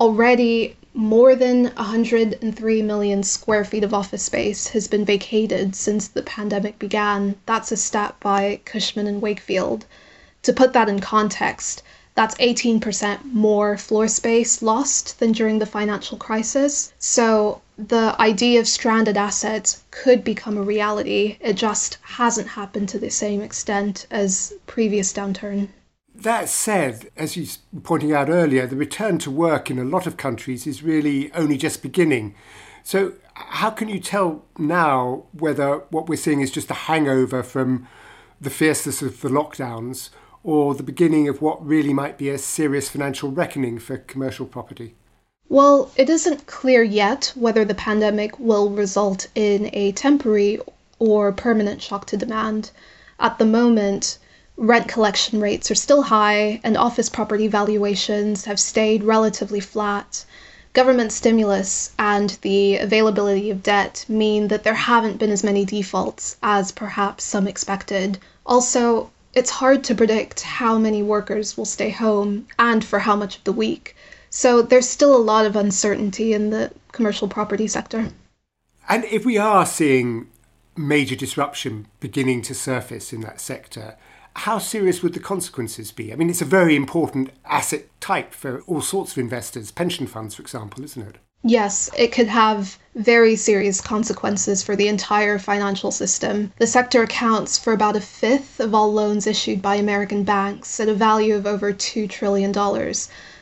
Already, 0.00 0.76
more 0.94 1.34
than 1.34 1.64
103 1.64 2.82
million 2.82 3.22
square 3.22 3.64
feet 3.64 3.82
of 3.82 3.94
office 3.94 4.22
space 4.22 4.68
has 4.68 4.88
been 4.88 5.04
vacated 5.04 5.74
since 5.74 6.08
the 6.08 6.22
pandemic 6.22 6.78
began. 6.78 7.34
That's 7.46 7.72
a 7.72 7.76
stat 7.76 8.16
by 8.20 8.60
Cushman 8.64 9.06
and 9.06 9.22
Wakefield. 9.22 9.86
To 10.42 10.52
put 10.52 10.72
that 10.74 10.88
in 10.88 11.00
context, 11.00 11.82
that's 12.14 12.34
18% 12.34 13.32
more 13.32 13.78
floor 13.78 14.06
space 14.06 14.60
lost 14.60 15.18
than 15.18 15.32
during 15.32 15.58
the 15.58 15.66
financial 15.66 16.18
crisis. 16.18 16.92
So 16.98 17.62
the 17.78 18.14
idea 18.20 18.60
of 18.60 18.68
stranded 18.68 19.16
assets 19.16 19.82
could 19.90 20.22
become 20.22 20.58
a 20.58 20.62
reality. 20.62 21.38
It 21.40 21.54
just 21.54 21.96
hasn't 22.02 22.48
happened 22.48 22.90
to 22.90 22.98
the 22.98 23.10
same 23.10 23.40
extent 23.40 24.06
as 24.10 24.52
previous 24.66 25.12
downturn. 25.12 25.68
That 26.22 26.48
said, 26.48 27.10
as 27.16 27.36
you 27.36 27.48
were 27.72 27.80
pointing 27.80 28.12
out 28.12 28.28
earlier, 28.28 28.64
the 28.64 28.76
return 28.76 29.18
to 29.18 29.30
work 29.30 29.72
in 29.72 29.78
a 29.80 29.84
lot 29.84 30.06
of 30.06 30.16
countries 30.16 30.68
is 30.68 30.80
really 30.80 31.32
only 31.32 31.56
just 31.56 31.82
beginning. 31.82 32.36
So, 32.84 33.14
how 33.34 33.70
can 33.70 33.88
you 33.88 33.98
tell 33.98 34.44
now 34.56 35.24
whether 35.32 35.78
what 35.90 36.08
we're 36.08 36.14
seeing 36.14 36.40
is 36.40 36.52
just 36.52 36.70
a 36.70 36.74
hangover 36.74 37.42
from 37.42 37.88
the 38.40 38.50
fierceness 38.50 39.02
of 39.02 39.20
the 39.20 39.30
lockdowns 39.30 40.10
or 40.44 40.76
the 40.76 40.84
beginning 40.84 41.28
of 41.28 41.42
what 41.42 41.64
really 41.66 41.92
might 41.92 42.18
be 42.18 42.28
a 42.28 42.38
serious 42.38 42.88
financial 42.88 43.32
reckoning 43.32 43.80
for 43.80 43.96
commercial 43.96 44.46
property? 44.46 44.94
Well, 45.48 45.90
it 45.96 46.08
isn't 46.08 46.46
clear 46.46 46.84
yet 46.84 47.32
whether 47.34 47.64
the 47.64 47.74
pandemic 47.74 48.38
will 48.38 48.70
result 48.70 49.26
in 49.34 49.70
a 49.72 49.90
temporary 49.90 50.60
or 51.00 51.32
permanent 51.32 51.82
shock 51.82 52.06
to 52.06 52.16
demand. 52.16 52.70
At 53.18 53.38
the 53.38 53.44
moment, 53.44 54.18
Rent 54.62 54.86
collection 54.86 55.40
rates 55.40 55.72
are 55.72 55.74
still 55.74 56.02
high, 56.02 56.60
and 56.62 56.76
office 56.76 57.08
property 57.08 57.48
valuations 57.48 58.44
have 58.44 58.60
stayed 58.60 59.02
relatively 59.02 59.58
flat. 59.58 60.24
Government 60.72 61.10
stimulus 61.10 61.90
and 61.98 62.38
the 62.42 62.76
availability 62.76 63.50
of 63.50 63.64
debt 63.64 64.04
mean 64.08 64.46
that 64.46 64.62
there 64.62 64.74
haven't 64.74 65.18
been 65.18 65.32
as 65.32 65.42
many 65.42 65.64
defaults 65.64 66.36
as 66.44 66.70
perhaps 66.70 67.24
some 67.24 67.48
expected. 67.48 68.20
Also, 68.46 69.10
it's 69.34 69.50
hard 69.50 69.82
to 69.82 69.96
predict 69.96 70.42
how 70.42 70.78
many 70.78 71.02
workers 71.02 71.56
will 71.56 71.64
stay 71.64 71.90
home 71.90 72.46
and 72.56 72.84
for 72.84 73.00
how 73.00 73.16
much 73.16 73.38
of 73.38 73.42
the 73.42 73.52
week. 73.52 73.96
So 74.30 74.62
there's 74.62 74.88
still 74.88 75.16
a 75.16 75.26
lot 75.32 75.44
of 75.44 75.56
uncertainty 75.56 76.34
in 76.34 76.50
the 76.50 76.70
commercial 76.92 77.26
property 77.26 77.66
sector. 77.66 78.10
And 78.88 79.04
if 79.06 79.24
we 79.24 79.38
are 79.38 79.66
seeing 79.66 80.28
major 80.76 81.16
disruption 81.16 81.88
beginning 81.98 82.42
to 82.42 82.54
surface 82.54 83.12
in 83.12 83.22
that 83.22 83.40
sector, 83.40 83.96
how 84.36 84.58
serious 84.58 85.02
would 85.02 85.14
the 85.14 85.20
consequences 85.20 85.92
be? 85.92 86.12
I 86.12 86.16
mean, 86.16 86.30
it's 86.30 86.42
a 86.42 86.46
very 86.46 86.74
important 86.74 87.30
asset 87.44 87.84
type 88.00 88.32
for 88.32 88.62
all 88.62 88.80
sorts 88.80 89.12
of 89.12 89.18
investors, 89.18 89.70
pension 89.70 90.06
funds, 90.06 90.34
for 90.34 90.42
example, 90.42 90.82
isn't 90.84 91.02
it? 91.02 91.18
Yes, 91.44 91.90
it 91.96 92.12
could 92.12 92.28
have 92.28 92.78
very 92.94 93.34
serious 93.34 93.80
consequences 93.80 94.62
for 94.62 94.76
the 94.76 94.86
entire 94.86 95.38
financial 95.38 95.90
system. 95.90 96.52
The 96.58 96.68
sector 96.68 97.02
accounts 97.02 97.58
for 97.58 97.72
about 97.72 97.96
a 97.96 98.00
fifth 98.00 98.60
of 98.60 98.74
all 98.74 98.92
loans 98.92 99.26
issued 99.26 99.60
by 99.60 99.74
American 99.74 100.22
banks 100.22 100.78
at 100.78 100.88
a 100.88 100.94
value 100.94 101.34
of 101.34 101.46
over 101.46 101.72
$2 101.72 102.08
trillion. 102.08 102.54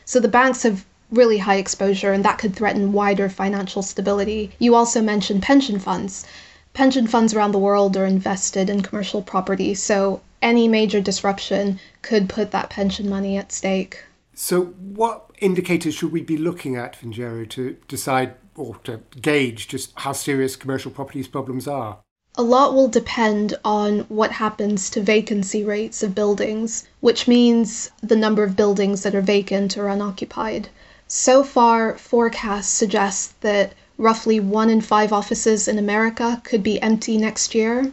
So 0.07 0.18
the 0.18 0.29
banks 0.29 0.62
have 0.62 0.87
really 1.12 1.38
high 1.38 1.57
exposure, 1.57 2.12
and 2.12 2.24
that 2.24 2.38
could 2.38 2.57
threaten 2.57 2.92
wider 2.92 3.29
financial 3.29 3.83
stability. 3.83 4.53
You 4.59 4.74
also 4.74 5.03
mentioned 5.03 5.42
pension 5.42 5.79
funds. 5.79 6.26
Pension 6.72 7.06
funds 7.06 7.35
around 7.35 7.52
the 7.52 7.59
world 7.59 7.96
are 7.96 8.06
invested 8.06 8.70
in 8.70 8.83
commercial 8.83 9.22
property, 9.22 9.74
so 9.74 10.20
any 10.40 10.68
major 10.68 11.00
disruption 11.00 11.80
could 12.02 12.28
put 12.28 12.50
that 12.52 12.70
pension 12.70 13.09
money 13.09 13.37
at 13.37 13.52
stake. 13.52 14.04
So, 14.35 14.66
what 14.94 15.30
indicators 15.40 15.94
should 15.94 16.12
we 16.12 16.22
be 16.22 16.38
looking 16.38 16.76
at, 16.76 16.98
Vinjeru, 16.98 17.48
to 17.50 17.76
decide 17.88 18.35
or 18.54 18.76
to 18.85 19.00
gauge 19.20 19.68
just 19.68 19.92
how 19.96 20.12
serious 20.12 20.56
commercial 20.56 20.90
properties 20.90 21.28
problems 21.28 21.66
are? 21.66 21.98
A 22.37 22.42
lot 22.42 22.72
will 22.74 22.88
depend 22.88 23.59
on 23.64 24.00
what 24.09 24.30
happens 24.30 24.88
to 24.90 25.02
vacancy 25.02 25.64
rates 25.64 26.02
of 26.02 26.14
buildings, 26.14 26.87
which 27.00 27.26
means 27.26 27.90
the 28.00 28.16
number 28.16 28.44
of 28.44 28.56
buildings 28.56 29.02
that 29.02 29.14
are 29.14 29.20
vacant 29.20 29.76
or 29.76 29.88
unoccupied. 29.88 30.68
So 31.09 31.42
far, 31.42 31.98
forecasts 31.98 32.68
suggest 32.68 33.40
that 33.40 33.72
roughly 34.00 34.40
one 34.40 34.70
in 34.70 34.80
five 34.80 35.12
offices 35.12 35.68
in 35.68 35.78
America 35.78 36.40
could 36.44 36.62
be 36.62 36.82
empty 36.82 37.16
next 37.18 37.54
year, 37.54 37.92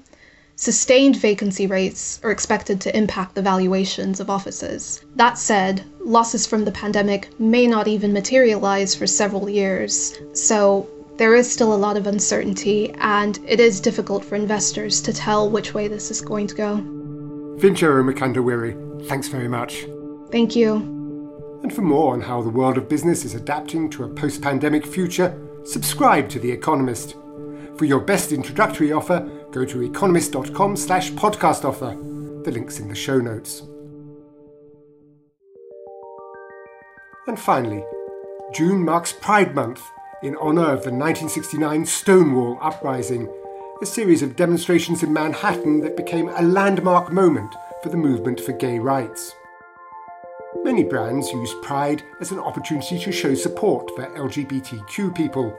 Sustained 0.59 1.15
vacancy 1.17 1.67
rates 1.67 2.19
are 2.23 2.31
expected 2.31 2.81
to 2.81 2.97
impact 2.97 3.35
the 3.35 3.43
valuations 3.43 4.19
of 4.19 4.27
offices. 4.27 5.05
That 5.15 5.37
said, 5.37 5.83
losses 6.03 6.47
from 6.47 6.65
the 6.65 6.71
pandemic 6.71 7.29
may 7.39 7.67
not 7.67 7.87
even 7.87 8.11
materialize 8.11 8.95
for 8.95 9.05
several 9.05 9.47
years, 9.47 10.17
so 10.33 10.87
there 11.17 11.35
is 11.35 11.47
still 11.47 11.73
a 11.73 11.77
lot 11.77 11.95
of 11.95 12.07
uncertainty, 12.07 12.91
and 12.97 13.37
it 13.47 13.59
is 13.59 13.79
difficult 13.79 14.25
for 14.25 14.33
investors 14.33 14.99
to 15.03 15.13
tell 15.13 15.47
which 15.47 15.75
way 15.75 15.87
this 15.87 16.09
is 16.09 16.21
going 16.21 16.47
to 16.47 16.55
go. 16.55 16.77
Vinjeru 17.59 18.11
Mkandawire, 18.11 19.07
thanks 19.07 19.27
very 19.27 19.47
much. 19.47 19.85
Thank 20.31 20.55
you. 20.55 20.77
And 21.61 21.71
for 21.71 21.83
more 21.83 22.13
on 22.13 22.21
how 22.21 22.41
the 22.41 22.49
world 22.49 22.79
of 22.79 22.89
business 22.89 23.25
is 23.25 23.35
adapting 23.35 23.91
to 23.91 24.05
a 24.05 24.09
post 24.09 24.41
pandemic 24.41 24.87
future, 24.87 25.39
subscribe 25.67 26.29
to 26.29 26.39
The 26.39 26.51
Economist. 26.51 27.15
For 27.77 27.85
your 27.85 27.99
best 27.99 28.31
introductory 28.31 28.93
offer, 28.93 29.19
go 29.51 29.65
to 29.65 29.83
economist.com 29.83 30.77
slash 30.77 31.11
podcast 31.11 31.65
offer. 31.65 31.95
The 32.43 32.51
link's 32.51 32.79
in 32.79 32.87
the 32.87 32.95
show 32.95 33.19
notes. 33.19 33.63
And 37.27 37.37
finally, 37.37 37.83
June 38.53 38.85
marks 38.85 39.11
Pride 39.11 39.53
Month 39.53 39.83
in 40.23 40.37
honour 40.37 40.71
of 40.71 40.83
the 40.83 40.91
1969 40.91 41.85
Stonewall 41.85 42.57
Uprising, 42.61 43.29
a 43.81 43.85
series 43.85 44.23
of 44.23 44.37
demonstrations 44.37 45.03
in 45.03 45.11
Manhattan 45.11 45.81
that 45.81 45.97
became 45.97 46.29
a 46.29 46.41
landmark 46.41 47.11
moment 47.11 47.53
for 47.83 47.89
the 47.89 47.97
movement 47.97 48.39
for 48.39 48.53
gay 48.53 48.79
rights. 48.79 49.35
Many 50.63 50.83
brands 50.83 51.31
use 51.31 51.53
Pride 51.61 52.03
as 52.19 52.31
an 52.31 52.39
opportunity 52.39 52.99
to 52.99 53.11
show 53.11 53.33
support 53.33 53.89
for 53.95 54.05
LGBTQ 54.05 55.15
people. 55.15 55.57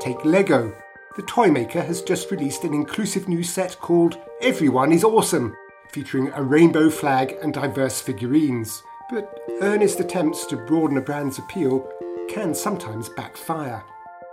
Take 0.00 0.24
Lego. 0.24 0.74
The 1.16 1.22
toy 1.22 1.50
maker 1.50 1.80
has 1.80 2.02
just 2.02 2.30
released 2.30 2.64
an 2.64 2.74
inclusive 2.74 3.28
new 3.28 3.42
set 3.42 3.78
called 3.80 4.18
Everyone 4.42 4.92
is 4.92 5.04
Awesome, 5.04 5.56
featuring 5.92 6.30
a 6.34 6.42
rainbow 6.42 6.90
flag 6.90 7.36
and 7.42 7.54
diverse 7.54 8.00
figurines. 8.00 8.82
But 9.10 9.38
earnest 9.62 10.00
attempts 10.00 10.46
to 10.46 10.56
broaden 10.56 10.98
a 10.98 11.00
brand's 11.00 11.38
appeal 11.38 11.88
can 12.28 12.54
sometimes 12.54 13.08
backfire. 13.08 13.82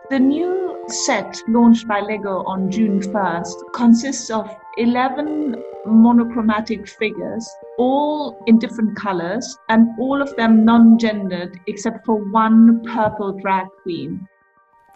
The 0.10 0.20
new 0.20 0.84
set 0.88 1.42
launched 1.48 1.88
by 1.88 2.02
LEGO 2.02 2.44
on 2.44 2.70
June 2.70 3.00
1st 3.00 3.74
consists 3.74 4.30
of 4.30 4.50
11 4.78 5.56
monochromatic 5.86 6.88
figures, 6.88 7.50
all 7.78 8.42
in 8.48 8.60
different 8.60 8.96
colors, 8.96 9.58
and 9.70 9.88
all 10.00 10.22
of 10.22 10.36
them 10.36 10.64
non 10.66 10.98
gendered 10.98 11.60
except 11.68 12.06
for 12.06 12.16
one 12.32 12.84
purple 12.86 13.34
drag 13.34 13.68
queen. 13.84 14.28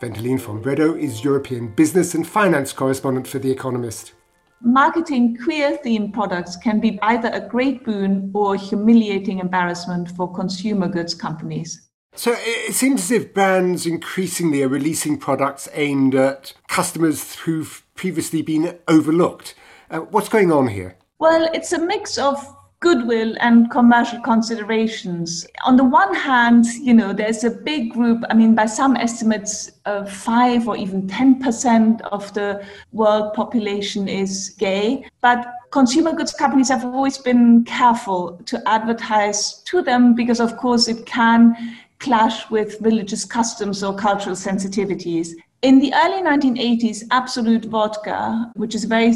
Wendelin 0.02 0.40
von 0.40 0.62
Bredow 0.62 0.94
is 0.94 1.24
European 1.24 1.68
business 1.68 2.14
and 2.14 2.28
finance 2.28 2.74
correspondent 2.74 3.28
for 3.28 3.40
The 3.40 3.52
Economist. 3.52 4.14
Marketing 4.62 5.38
queer 5.38 5.78
themed 5.86 6.14
products 6.14 6.56
can 6.58 6.80
be 6.80 7.00
either 7.02 7.30
a 7.30 7.40
great 7.40 7.84
boon 7.86 8.32
or 8.34 8.56
a 8.56 8.58
humiliating 8.58 9.40
embarrassment 9.40 10.12
for 10.12 10.32
consumer 10.34 10.88
goods 10.88 11.14
companies. 11.14 11.88
So 12.16 12.34
it 12.38 12.74
seems 12.74 13.02
as 13.02 13.12
if 13.12 13.34
brands 13.34 13.86
increasingly 13.86 14.64
are 14.64 14.70
releasing 14.70 15.18
products 15.18 15.68
aimed 15.74 16.16
at 16.16 16.54
customers 16.70 17.36
who've 17.36 17.86
previously 17.94 18.42
been 18.42 18.80
overlooked. 18.88 19.54
Uh, 19.96 20.02
what's 20.12 20.28
going 20.28 20.52
on 20.52 20.68
here? 20.68 20.98
Well, 21.20 21.48
it's 21.54 21.72
a 21.72 21.80
mix 21.80 22.18
of 22.18 22.38
goodwill 22.82 23.34
and 23.40 23.72
commercial 23.72 24.20
considerations. 24.20 25.48
On 25.64 25.78
the 25.78 25.86
one 25.86 26.14
hand, 26.14 26.66
you 26.82 26.94
know, 26.94 27.14
there's 27.14 27.46
a 27.46 27.50
big 27.50 27.94
group, 27.94 28.22
I 28.30 28.34
mean, 28.34 28.56
by 28.56 28.66
some 28.66 28.98
estimates, 28.98 29.72
uh, 29.86 30.04
5 30.04 30.68
or 30.68 30.76
even 30.76 31.08
10% 31.08 32.02
of 32.12 32.34
the 32.34 32.66
world 32.92 33.34
population 33.34 34.10
is 34.10 34.50
gay. 34.60 35.06
But 35.22 35.48
consumer 35.72 36.12
goods 36.12 36.34
companies 36.34 36.68
have 36.68 36.84
always 36.84 37.18
been 37.18 37.64
careful 37.64 38.38
to 38.48 38.62
advertise 38.68 39.64
to 39.64 39.82
them 39.82 40.14
because, 40.14 40.42
of 40.42 40.58
course, 40.58 40.90
it 40.90 41.06
can 41.06 41.56
clash 42.00 42.50
with 42.52 42.76
religious 42.82 43.24
customs 43.24 43.82
or 43.82 43.96
cultural 43.96 44.36
sensitivities. 44.36 45.30
In 45.62 45.80
the 45.80 45.94
early 45.96 46.22
1980s, 46.22 47.04
Absolut 47.12 47.66
Vodka, 47.66 48.52
which 48.56 48.76
is 48.76 48.84
a 48.84 48.88
very 48.88 49.16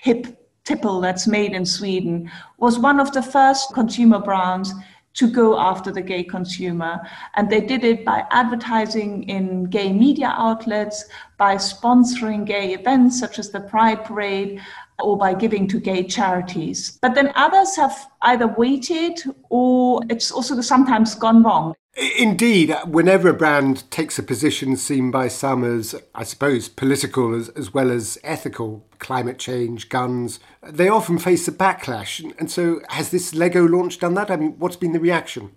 hip 0.00 0.26
tipple 0.64 1.00
that's 1.00 1.26
made 1.26 1.52
in 1.52 1.64
Sweden, 1.64 2.30
was 2.58 2.78
one 2.78 2.98
of 2.98 3.12
the 3.12 3.22
first 3.22 3.72
consumer 3.74 4.18
brands 4.18 4.72
to 5.14 5.28
go 5.30 5.58
after 5.58 5.92
the 5.92 6.02
gay 6.02 6.24
consumer. 6.24 7.00
And 7.36 7.48
they 7.48 7.60
did 7.60 7.84
it 7.84 8.04
by 8.04 8.24
advertising 8.30 9.24
in 9.28 9.64
gay 9.64 9.92
media 9.92 10.34
outlets, 10.36 11.04
by 11.38 11.56
sponsoring 11.56 12.44
gay 12.44 12.74
events 12.74 13.20
such 13.20 13.38
as 13.38 13.50
the 13.50 13.60
Pride 13.60 14.04
Parade, 14.04 14.60
or 14.98 15.16
by 15.16 15.34
giving 15.34 15.68
to 15.68 15.78
gay 15.78 16.02
charities. 16.02 16.98
But 17.02 17.14
then 17.14 17.32
others 17.36 17.76
have 17.76 18.10
either 18.22 18.48
waited 18.48 19.22
or 19.50 20.00
it's 20.08 20.32
also 20.32 20.60
sometimes 20.60 21.14
gone 21.14 21.42
wrong. 21.42 21.74
Indeed, 21.96 22.74
whenever 22.86 23.28
a 23.28 23.34
brand 23.34 23.88
takes 23.90 24.18
a 24.18 24.22
position 24.22 24.76
seen 24.76 25.12
by 25.12 25.28
some 25.28 25.62
as, 25.62 25.94
I 26.12 26.24
suppose, 26.24 26.68
political 26.68 27.34
as, 27.34 27.50
as 27.50 27.72
well 27.72 27.90
as 27.92 28.18
ethical, 28.24 28.84
climate 28.98 29.38
change, 29.38 29.88
guns, 29.88 30.40
they 30.60 30.88
often 30.88 31.18
face 31.18 31.46
a 31.46 31.52
backlash. 31.52 32.24
And 32.38 32.50
so, 32.50 32.80
has 32.88 33.10
this 33.10 33.32
Lego 33.32 33.64
launch 33.64 34.00
done 34.00 34.14
that? 34.14 34.30
I 34.30 34.36
mean, 34.36 34.56
what's 34.58 34.76
been 34.76 34.92
the 34.92 34.98
reaction? 34.98 35.52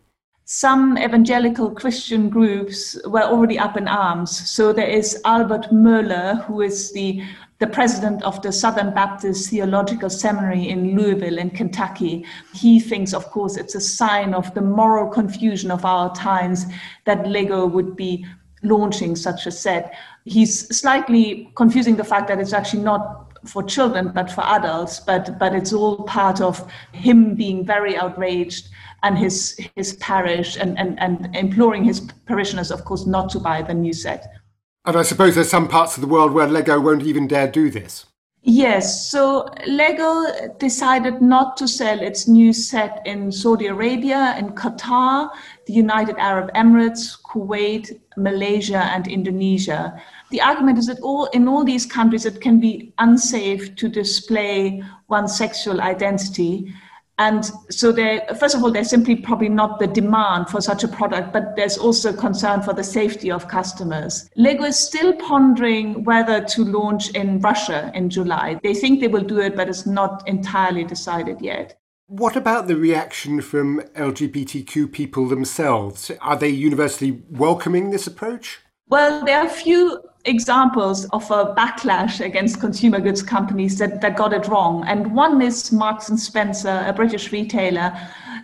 Some 0.46 0.98
evangelical 0.98 1.72
Christian 1.72 2.30
groups 2.30 2.96
were 3.06 3.24
already 3.24 3.58
up 3.58 3.76
in 3.76 3.88
arms. 3.88 4.50
So, 4.50 4.72
there 4.72 4.88
is 4.88 5.20
Albert 5.26 5.72
Mohler, 5.72 6.46
who 6.46 6.62
is 6.62 6.94
the 6.94 7.24
the 7.60 7.68
president 7.68 8.22
of 8.24 8.42
the 8.42 8.52
Southern 8.52 8.94
Baptist 8.94 9.50
Theological 9.50 10.10
Seminary 10.10 10.70
in 10.70 10.96
Louisville, 10.96 11.40
in 11.40 11.50
Kentucky. 11.50 12.26
He 12.54 12.80
thinks, 12.80 13.14
of 13.14 13.26
course, 13.32 13.58
it's 13.58 13.74
a 13.74 13.82
sign 13.82 14.34
of 14.34 14.54
the 14.54 14.62
moral 14.62 15.10
confusion 15.10 15.72
of 15.72 15.84
our 15.84 16.14
times 16.14 16.66
that 17.06 17.28
Lego 17.28 17.66
would 17.66 17.96
be 17.96 18.26
launching 18.64 19.16
such 19.16 19.48
a 19.48 19.52
set. 19.52 19.96
He's 20.26 20.68
slightly 20.78 21.52
confusing 21.56 21.96
the 21.96 22.04
fact 22.04 22.28
that 22.28 22.40
it's 22.40 22.54
actually 22.54 22.84
not 22.84 23.24
for 23.46 23.64
children 23.64 24.12
but 24.14 24.30
for 24.32 24.44
adults 24.46 25.00
but 25.00 25.38
but 25.40 25.54
it's 25.54 25.72
all 25.72 26.04
part 26.04 26.42
of 26.42 26.70
him 26.92 27.36
being 27.36 27.64
very 27.64 27.96
outraged 27.96 28.68
and 29.04 29.18
his 29.18 29.58
his 29.76 29.94
parish 29.98 30.58
and 30.58 30.78
and, 30.78 31.00
and 31.00 31.34
imploring 31.36 31.84
his 31.84 32.02
parishioners 32.26 32.72
of 32.72 32.84
course 32.84 33.06
not 33.06 33.30
to 33.30 33.40
buy 33.40 33.62
the 33.62 33.74
new 33.74 33.94
set 33.94 34.28
and 34.88 34.96
I 34.96 35.04
suppose 35.04 35.36
there's 35.36 35.50
some 35.50 35.68
parts 35.68 35.98
of 35.98 36.02
the 36.02 36.08
world 36.08 36.32
where 36.32 36.48
Lego 36.48 36.80
won't 36.80 37.04
even 37.04 37.28
dare 37.28 37.52
do 37.52 37.70
this. 37.70 38.06
Yes, 38.42 39.12
so 39.12 39.50
Lego 39.68 40.24
decided 40.60 41.22
not 41.22 41.58
to 41.58 41.68
sell 41.68 42.00
its 42.00 42.30
new 42.30 42.54
set 42.54 43.02
in 43.06 43.30
Saudi 43.30 43.68
Arabia, 43.68 44.38
in 44.40 44.52
Qatar, 44.52 45.30
the 45.66 45.74
United 45.74 46.16
Arab 46.18 46.54
Emirates, 46.54 47.22
Kuwait, 47.22 48.00
Malaysia, 48.16 48.78
and 48.78 49.06
Indonesia. 49.10 50.02
The 50.32 50.40
argument 50.40 50.78
is 50.78 50.86
that 50.86 51.02
all 51.02 51.26
in 51.34 51.50
all 51.50 51.66
these 51.66 51.86
countries 51.86 52.26
it 52.26 52.40
can 52.40 52.62
be 52.62 52.94
unsafe 53.00 53.76
to 53.76 53.90
display 53.90 54.82
one's 55.10 55.38
sexual 55.38 55.82
identity 55.82 56.74
and 57.20 57.52
so 57.70 57.92
there, 57.92 58.26
first 58.40 58.54
of 58.54 58.64
all, 58.64 58.72
there's 58.72 58.90
simply 58.90 59.16
probably 59.16 59.50
not 59.50 59.80
the 59.80 59.88
demand 59.88 60.50
for 60.50 60.62
such 60.62 60.84
a 60.84 60.88
product, 60.88 61.34
but 61.34 61.56
there's 61.56 61.78
also 61.78 62.14
concern 62.14 62.62
for 62.62 62.74
the 62.74 62.84
safety 62.84 63.32
of 63.32 63.48
customers. 63.48 64.30
Lego 64.36 64.66
is 64.66 64.78
still 64.78 65.14
pondering 65.14 66.04
whether 66.04 66.44
to 66.46 66.64
launch 66.64 67.10
in 67.12 67.40
Russia 67.40 67.92
in 67.96 68.12
July. 68.12 68.60
They 68.62 68.76
think 68.76 69.00
they 69.00 69.08
will 69.08 69.24
do 69.24 69.40
it, 69.40 69.56
but 69.56 69.68
it's 69.68 69.88
not 69.88 70.28
entirely 70.28 70.84
decided 70.84 71.42
yet. 71.42 71.80
What 72.06 72.36
about 72.36 72.68
the 72.68 72.76
reaction 72.76 73.42
from 73.42 73.82
LGBTQ 73.96 74.92
people 74.92 75.28
themselves? 75.28 76.12
Are 76.22 76.38
they 76.38 76.50
universally 76.50 77.24
welcoming 77.32 77.90
this 77.90 78.08
approach? 78.08 78.60
Well, 78.90 79.26
there 79.26 79.40
are 79.40 79.48
a 79.48 79.50
few 79.50 80.02
examples 80.28 81.06
of 81.06 81.30
a 81.32 81.56
backlash 81.56 82.24
against 82.24 82.60
consumer 82.60 83.00
goods 83.00 83.24
companies 83.24 83.78
that, 83.80 84.02
that 84.02 84.18
got 84.18 84.34
it 84.34 84.48
wrong. 84.48 84.84
And 84.88 85.16
one 85.16 85.42
is 85.42 85.72
Marks 85.72 86.10
and 86.10 86.20
Spencer, 86.20 86.84
a 86.86 86.94
British 86.94 87.32
retailer 87.32 87.98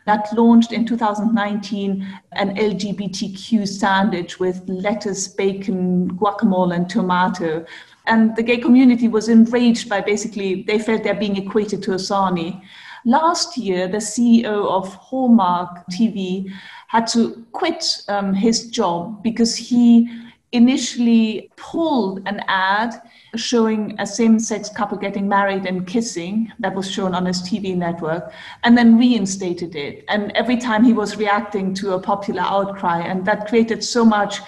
that 0.06 0.28
launched 0.34 0.72
in 0.72 0.86
2019 0.86 2.08
an 2.34 2.56
LGBTQ 2.56 3.68
sandwich 3.68 4.40
with 4.40 4.62
lettuce, 4.68 5.28
bacon, 5.28 6.12
guacamole, 6.18 6.76
and 6.76 6.90
tomato. 6.90 7.66
And 8.06 8.36
the 8.36 8.44
gay 8.44 8.58
community 8.58 9.08
was 9.08 9.30
enraged 9.30 9.88
by 9.88 10.02
basically, 10.02 10.64
they 10.64 10.80
felt 10.80 11.04
they're 11.04 11.14
being 11.14 11.38
equated 11.38 11.82
to 11.84 11.94
a 11.94 11.98
sarnie. 11.98 12.62
Last 13.06 13.58
year, 13.58 13.88
the 13.88 13.98
CEO 13.98 14.68
of 14.70 14.94
Hallmark 14.96 15.86
TV 15.90 16.52
had 16.88 17.08
to 17.08 17.46
quit 17.52 18.04
um, 18.08 18.34
his 18.34 18.70
job 18.70 19.24
because 19.24 19.56
he 19.56 20.10
initially 20.54 21.52
pulled 21.58 22.26
an 22.28 22.40
ad 22.48 22.94
showing 23.36 23.96
a 24.00 24.06
same 24.06 24.40
sex 24.40 24.70
couple 24.70 24.98
getting 24.98 25.28
married 25.28 25.66
and 25.66 25.88
kissing 25.88 26.52
that 26.60 26.74
was 26.76 26.90
shown 26.90 27.16
on 27.16 27.26
his 27.26 27.42
TV 27.42 27.76
network, 27.76 28.32
and 28.64 28.78
then 28.78 28.98
reinstated 28.98 29.76
it. 29.76 30.06
And 30.08 30.32
every 30.34 30.58
time 30.58 30.84
he 30.84 30.94
was 30.94 31.18
reacting 31.18 31.74
to 31.76 31.94
a 31.94 32.00
popular 32.00 32.44
outcry, 32.44 33.00
and 33.00 33.26
that 33.26 33.48
created 33.48 33.84
so 33.84 34.06
much 34.06 34.40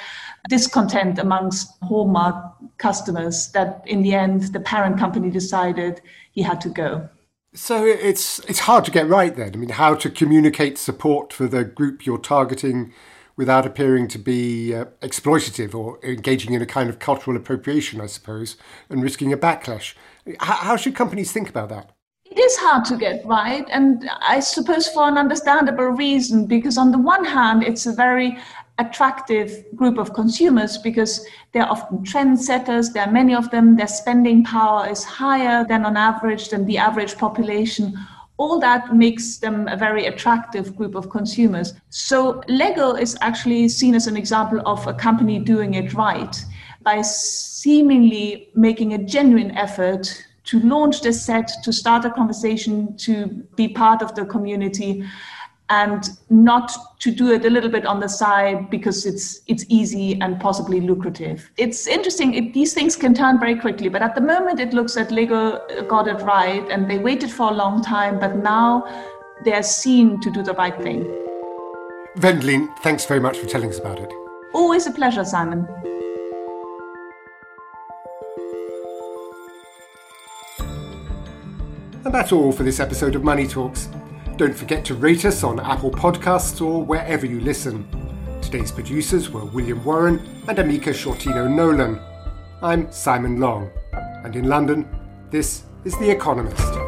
discontent 0.48 1.18
amongst 1.18 1.72
Hallmark 1.82 2.36
customers 2.78 3.52
that 3.54 3.82
in 3.88 4.04
the 4.04 4.14
end 4.14 4.54
the 4.54 4.60
parent 4.60 5.00
company 5.00 5.32
decided 5.32 6.02
he 6.32 6.44
had 6.44 6.62
to 6.62 6.70
go. 6.70 7.10
So 7.56 7.86
it's 7.86 8.40
it's 8.40 8.60
hard 8.60 8.86
to 8.86 8.92
get 8.92 9.08
right 9.08 9.36
then. 9.36 9.54
I 9.54 9.58
mean, 9.58 9.70
how 9.70 9.96
to 9.96 10.10
communicate 10.10 10.78
support 10.78 11.34
for 11.34 11.48
the 11.48 11.64
group 11.64 12.06
you're 12.06 12.20
targeting 12.20 12.94
without 13.38 13.66
appearing 13.66 14.08
to 14.08 14.18
be 14.18 14.74
uh, 14.74 14.86
exploitative 15.02 15.76
or 15.76 16.00
engaging 16.04 16.54
in 16.54 16.62
a 16.62 16.66
kind 16.66 16.90
of 16.90 17.00
cultural 17.00 17.36
appropriation, 17.36 18.00
I 18.00 18.06
suppose, 18.06 18.56
and 18.90 19.04
risking 19.04 19.34
a 19.34 19.38
backlash. 19.38 19.94
How, 20.40 20.56
how 20.56 20.76
should 20.78 20.96
companies 20.96 21.32
think 21.32 21.50
about 21.50 21.70
that? 21.70 21.92
it 22.36 22.40
is 22.40 22.58
hard 22.58 22.84
to 22.84 22.98
get 22.98 23.26
right, 23.26 23.66
and 23.72 24.10
I 24.22 24.42
suppose 24.42 24.90
for 24.90 25.08
an 25.08 25.18
understandable 25.18 25.86
reason, 25.86 26.48
because 26.48 26.78
on 26.78 26.92
the 26.92 26.98
one 26.98 27.24
hand, 27.24 27.64
it's 27.64 27.86
a 27.86 27.94
very 27.94 28.38
attractive 28.78 29.64
group 29.74 29.98
of 29.98 30.14
consumers 30.14 30.78
because 30.78 31.26
they're 31.54 31.72
often 31.72 32.00
trendsetters. 32.00 32.92
There 32.92 33.04
are 33.04 33.12
many 33.12 33.34
of 33.34 33.50
them. 33.52 33.78
Their 33.78 33.88
spending 33.88 34.44
power 34.44 34.86
is 34.90 35.06
higher 35.06 35.64
than 35.64 35.86
on 35.86 35.96
average 35.96 36.50
than 36.50 36.66
the 36.66 36.78
average 36.78 37.18
population. 37.18 37.98
All 38.38 38.60
that 38.60 38.96
makes 38.96 39.38
them 39.38 39.68
a 39.68 39.78
very 39.78 40.08
attractive 40.08 40.76
group 40.76 40.96
of 40.96 41.10
consumers. 41.10 41.74
So 41.90 42.42
Lego 42.48 42.96
is 42.96 43.18
actually 43.22 43.70
seen 43.70 43.96
as 43.96 44.08
an 44.08 44.18
example 44.18 44.62
of 44.66 44.86
a 44.88 44.94
company 44.94 45.40
doing 45.40 45.76
it 45.76 45.94
right 45.94 46.36
by 46.84 47.02
seemingly 47.02 48.50
making 48.54 48.94
a 48.94 49.04
genuine 49.04 49.52
effort 49.52 50.26
to 50.46 50.60
launch 50.60 51.02
this 51.02 51.26
set, 51.26 51.52
to 51.64 51.74
start 51.74 52.06
a 52.06 52.12
conversation, 52.12 52.96
to 52.98 53.28
be 53.56 53.68
part 53.68 54.02
of 54.02 54.14
the 54.16 54.26
community 54.26 55.04
and 55.70 56.10
not 56.30 56.72
to 57.00 57.12
do 57.12 57.32
it 57.32 57.46
a 57.46 57.50
little 57.50 57.70
bit 57.70 57.86
on 57.86 58.00
the 58.00 58.08
side 58.08 58.70
because 58.70 59.06
it's 59.06 59.42
it's 59.48 59.66
easy 59.68 60.20
and 60.22 60.40
possibly 60.40 60.80
lucrative. 60.80 61.50
It's 61.58 61.88
interesting. 61.88 62.34
It, 62.34 62.54
these 62.54 62.74
things 62.74 62.96
can 62.96 63.14
turn 63.14 63.40
very 63.40 63.56
quickly, 63.56 63.90
but 63.90 64.02
at 64.02 64.16
the 64.16 64.22
moment 64.22 64.60
it 64.60 64.74
looks 64.74 64.94
that 64.96 65.12
Lego 65.12 65.66
got 65.88 66.08
it 66.08 66.22
right, 66.22 66.68
and 66.70 66.90
they 66.90 67.00
waited 67.00 67.32
for 67.32 67.52
a 67.52 67.54
long 67.54 67.82
time, 67.82 68.20
but 68.20 68.36
now 68.38 68.86
they're 69.44 69.64
seen 69.64 70.20
to 70.22 70.32
do 70.32 70.44
the 70.44 70.54
right 70.54 70.80
thing. 70.82 71.04
Wendelin, 72.18 72.70
thanks 72.80 73.06
very 73.06 73.20
much 73.20 73.38
for 73.38 73.48
telling 73.48 73.70
us 73.70 73.80
about 73.80 74.00
it. 74.00 74.12
Always 74.54 74.88
a 74.88 74.92
pleasure, 74.92 75.26
Simon. 75.26 75.68
And 82.06 82.14
that's 82.14 82.32
all 82.32 82.52
for 82.52 82.64
this 82.64 82.80
episode 82.80 83.16
of 83.16 83.24
Money 83.24 83.48
Talks. 83.48 83.90
Don't 84.38 84.54
forget 84.54 84.84
to 84.86 84.96
rate 84.96 85.24
us 85.24 85.46
on 85.46 85.62
Apple 85.62 85.92
Podcasts 85.92 86.60
or 86.60 86.84
wherever 86.84 87.26
you 87.26 87.40
listen. 87.40 87.88
Today's 88.42 88.70
producers 88.70 89.30
were 89.30 89.46
William 89.46 89.82
Warren 89.86 90.20
and 90.50 90.58
Amika 90.58 90.94
Shortino 90.94 91.50
Nolan. 91.50 92.02
I'm 92.62 92.92
Simon 92.92 93.40
Long, 93.40 93.72
and 93.94 94.36
in 94.36 94.50
London, 94.50 94.90
this 95.32 95.64
is 95.86 95.98
The 96.00 96.10
Economist. 96.10 96.85